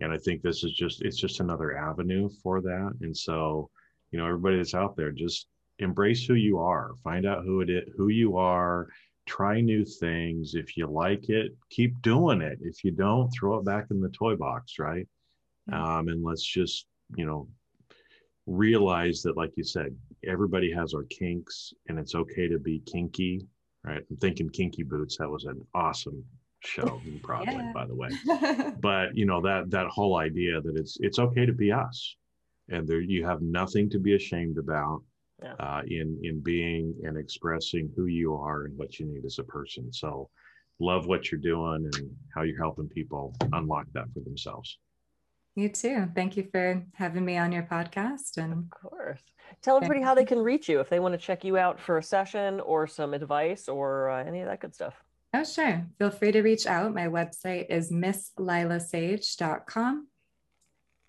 And 0.00 0.12
I 0.12 0.18
think 0.18 0.42
this 0.42 0.62
is 0.62 0.72
just, 0.72 1.02
it's 1.02 1.16
just 1.16 1.40
another 1.40 1.76
avenue 1.76 2.28
for 2.42 2.60
that. 2.60 2.92
And 3.00 3.16
so, 3.16 3.70
you 4.10 4.18
know, 4.18 4.26
everybody 4.26 4.56
that's 4.56 4.74
out 4.74 4.96
there, 4.96 5.10
just 5.10 5.48
embrace 5.78 6.24
who 6.24 6.34
you 6.34 6.58
are, 6.58 6.92
find 7.02 7.26
out 7.26 7.44
who 7.44 7.60
it 7.60 7.70
is, 7.70 7.84
who 7.96 8.08
you 8.08 8.36
are, 8.36 8.88
try 9.28 9.60
new 9.60 9.84
things. 9.84 10.54
If 10.54 10.76
you 10.76 10.86
like 10.86 11.28
it, 11.28 11.52
keep 11.70 12.00
doing 12.02 12.40
it. 12.40 12.58
If 12.62 12.82
you 12.84 12.90
don't, 12.90 13.30
throw 13.30 13.58
it 13.58 13.64
back 13.64 13.86
in 13.90 14.00
the 14.00 14.08
toy 14.08 14.34
box, 14.36 14.78
right? 14.78 15.06
Um, 15.72 16.08
and 16.08 16.24
let's 16.24 16.42
just, 16.42 16.86
you 17.16 17.26
know, 17.26 17.48
realize 18.46 19.22
that, 19.22 19.36
like 19.36 19.52
you 19.56 19.64
said, 19.64 19.94
everybody 20.26 20.72
has 20.72 20.94
our 20.94 21.04
kinks 21.04 21.72
and 21.88 21.98
it's 21.98 22.14
okay 22.14 22.48
to 22.48 22.58
be 22.58 22.80
kinky 22.86 23.46
right? 23.84 24.02
I'm 24.10 24.16
thinking 24.16 24.48
Kinky 24.50 24.82
Boots. 24.82 25.16
That 25.18 25.30
was 25.30 25.44
an 25.44 25.64
awesome 25.72 26.24
show 26.64 27.00
in 27.06 27.18
Broadway, 27.18 27.54
Yeah. 27.56 27.72
by 27.72 27.86
the 27.86 27.94
way. 27.94 28.10
But 28.80 29.16
you 29.16 29.24
know 29.24 29.40
that 29.42 29.70
that 29.70 29.86
whole 29.86 30.16
idea 30.16 30.60
that 30.60 30.76
it's 30.76 30.96
it's 31.00 31.18
okay 31.18 31.46
to 31.46 31.52
be 31.52 31.70
us, 31.72 32.16
and 32.68 32.86
there 32.88 33.00
you 33.00 33.24
have 33.24 33.40
nothing 33.40 33.88
to 33.90 33.98
be 33.98 34.14
ashamed 34.16 34.58
about 34.58 35.02
Yeah. 35.42 35.54
uh, 35.60 35.82
in 35.86 36.18
in 36.22 36.40
being 36.40 36.94
and 37.04 37.16
expressing 37.16 37.90
who 37.94 38.06
you 38.06 38.34
are 38.34 38.64
and 38.64 38.76
what 38.76 38.98
you 38.98 39.06
need 39.06 39.24
as 39.24 39.38
a 39.38 39.44
person. 39.44 39.92
So, 39.92 40.28
love 40.80 41.06
what 41.06 41.30
you're 41.30 41.40
doing 41.40 41.88
and 41.94 42.10
how 42.34 42.42
you're 42.42 42.58
helping 42.58 42.88
people 42.88 43.34
unlock 43.52 43.86
that 43.94 44.06
for 44.12 44.18
themselves. 44.20 44.78
you 45.54 45.68
too. 45.68 46.08
Thank 46.14 46.36
you 46.36 46.48
for 46.52 46.82
having 46.94 47.24
me 47.24 47.36
on 47.36 47.52
your 47.52 47.62
podcast. 47.64 48.36
And 48.36 48.52
Of 48.52 48.70
course. 48.70 49.20
Tell 49.62 49.76
everybody 49.76 50.02
how 50.02 50.14
they 50.14 50.24
can 50.24 50.38
reach 50.40 50.68
you 50.68 50.78
if 50.80 50.88
they 50.88 51.00
want 51.00 51.14
to 51.14 51.18
check 51.18 51.42
you 51.44 51.56
out 51.56 51.80
for 51.80 51.98
a 51.98 52.02
session 52.02 52.60
or 52.60 52.86
some 52.86 53.12
advice 53.14 53.68
or 53.68 54.10
uh, 54.10 54.24
any 54.24 54.40
of 54.40 54.46
that 54.46 54.60
good 54.60 54.74
stuff. 54.74 54.94
oh, 55.34 55.44
sure. 55.44 55.84
Feel 55.98 56.10
free 56.10 56.32
to 56.32 56.42
reach 56.42 56.66
out. 56.66 56.94
My 56.94 57.06
website 57.08 57.66
is 57.70 57.90
misslilahsage.com. 57.90 60.06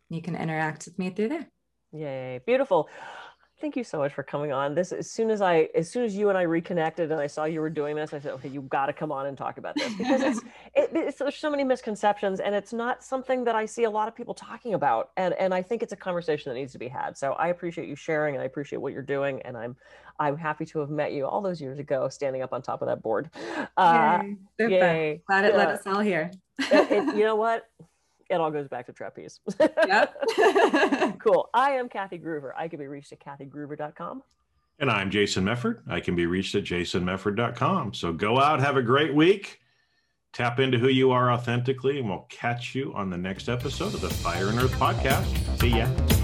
You 0.10 0.22
can 0.22 0.36
interact 0.36 0.86
with 0.86 0.98
me 0.98 1.10
through 1.12 1.30
there. 1.30 1.48
Yay. 1.92 2.40
Beautiful. 2.46 2.90
Thank 3.62 3.76
you 3.76 3.84
so 3.84 3.98
much 3.98 4.14
for 4.14 4.24
coming 4.24 4.54
on. 4.54 4.74
This 4.74 4.94
as 4.94 5.12
soon 5.12 5.30
as 5.30 5.42
I 5.42 5.68
as 5.76 5.90
soon 5.90 6.06
as 6.06 6.16
you 6.16 6.30
and 6.30 6.38
I 6.38 6.44
reconnected 6.44 7.12
and 7.12 7.20
I 7.20 7.28
saw 7.28 7.44
you 7.44 7.60
were 7.60 7.70
doing 7.70 7.96
this, 7.96 8.14
I 8.14 8.20
said, 8.20 8.32
okay, 8.34 8.48
you've 8.48 8.70
got 8.70 8.86
to 8.86 8.94
come 8.94 9.12
on 9.12 9.26
and 9.26 9.38
talk 9.38 9.58
about 9.58 9.76
this 9.76 9.94
because 9.96 10.22
it's, 10.22 10.40
it, 10.76 10.90
it's 10.94 11.18
there's 11.20 11.36
so 11.36 11.50
many 11.50 11.66
misconceptions 11.66 12.40
and 12.40 12.56
it's 12.56 12.72
not 12.72 13.04
something 13.04 13.44
that 13.44 13.56
I 13.56 13.66
see 13.66 13.84
a 13.84 13.90
lot 13.90 14.08
of 14.08 14.16
people 14.16 14.34
talking 14.34 14.76
about. 14.76 15.10
And 15.18 15.34
and 15.34 15.54
I 15.54 15.62
think 15.62 15.84
it's 15.84 15.92
a 15.92 15.98
conversation 15.98 16.50
that 16.52 16.56
needs 16.58 16.72
to 16.72 16.80
be 16.80 16.88
had. 16.88 17.18
So 17.18 17.34
I 17.34 17.50
appreciate 17.50 17.90
you 17.90 17.96
sharing 17.96 18.36
and 18.36 18.42
I 18.42 18.46
appreciate 18.46 18.80
what 18.80 18.94
you're 18.94 19.02
doing. 19.02 19.42
And 19.42 19.58
I'm 19.58 19.76
I'm 20.20 20.38
happy 20.38 20.66
to 20.68 20.80
have 20.80 20.90
met 20.90 21.12
you 21.12 21.26
all 21.26 21.42
those 21.42 21.60
years 21.60 21.80
ago, 21.80 22.08
standing 22.08 22.42
up 22.42 22.54
on 22.54 22.62
top 22.62 22.82
of 22.82 22.88
that 22.88 23.02
board. 23.02 23.30
Uh, 23.76 24.20
Yay. 24.24 24.36
Super. 24.58 24.70
yay. 24.72 25.22
Glad 25.28 25.46
it 25.46 25.56
let 25.58 25.68
Yeah. 25.68 25.74
us 25.76 25.82
all 25.86 26.00
here. 26.00 26.32
It- 26.60 26.92
it- 26.92 27.16
you 27.16 27.24
know 27.26 27.36
what? 27.36 27.66
It 28.30 28.36
all 28.36 28.52
goes 28.52 28.68
back 28.68 28.86
to 28.86 28.94
trapeze. 28.94 29.40
yep. 29.60 30.16
cool. 31.20 31.50
I 31.54 31.72
am 31.72 31.90
Kathy 31.90 32.20
Gruver. 32.20 32.52
I 32.56 32.68
can 32.68 32.80
be 32.80 32.88
reached 32.88 33.12
at 33.12 33.20
kathygruver.com. 33.20 34.24
And 34.80 34.90
I'm 34.90 35.10
Jason 35.10 35.44
Mefford. 35.44 35.82
I 35.90 36.00
can 36.00 36.16
be 36.16 36.26
reached 36.26 36.56
at 36.56 36.64
jasonmefford.com. 36.64 37.94
So 37.94 38.14
go 38.14 38.40
out, 38.40 38.62
have 38.62 38.78
a 38.78 38.82
great 38.82 39.14
week, 39.14 39.60
tap 40.32 40.60
into 40.60 40.78
who 40.78 40.88
you 40.88 41.12
are 41.12 41.32
authentically, 41.32 42.00
and 42.00 42.08
we'll 42.08 42.28
catch 42.30 42.76
you 42.76 42.94
on 42.94 43.10
the 43.10 43.18
next 43.18 43.50
episode 43.50 43.94
of 43.94 44.02
the 44.02 44.10
Fire 44.10 44.48
and 44.48 44.60
Earth 44.60 44.74
podcast. 44.80 45.60
See 45.60 45.78
ya. 45.78 46.19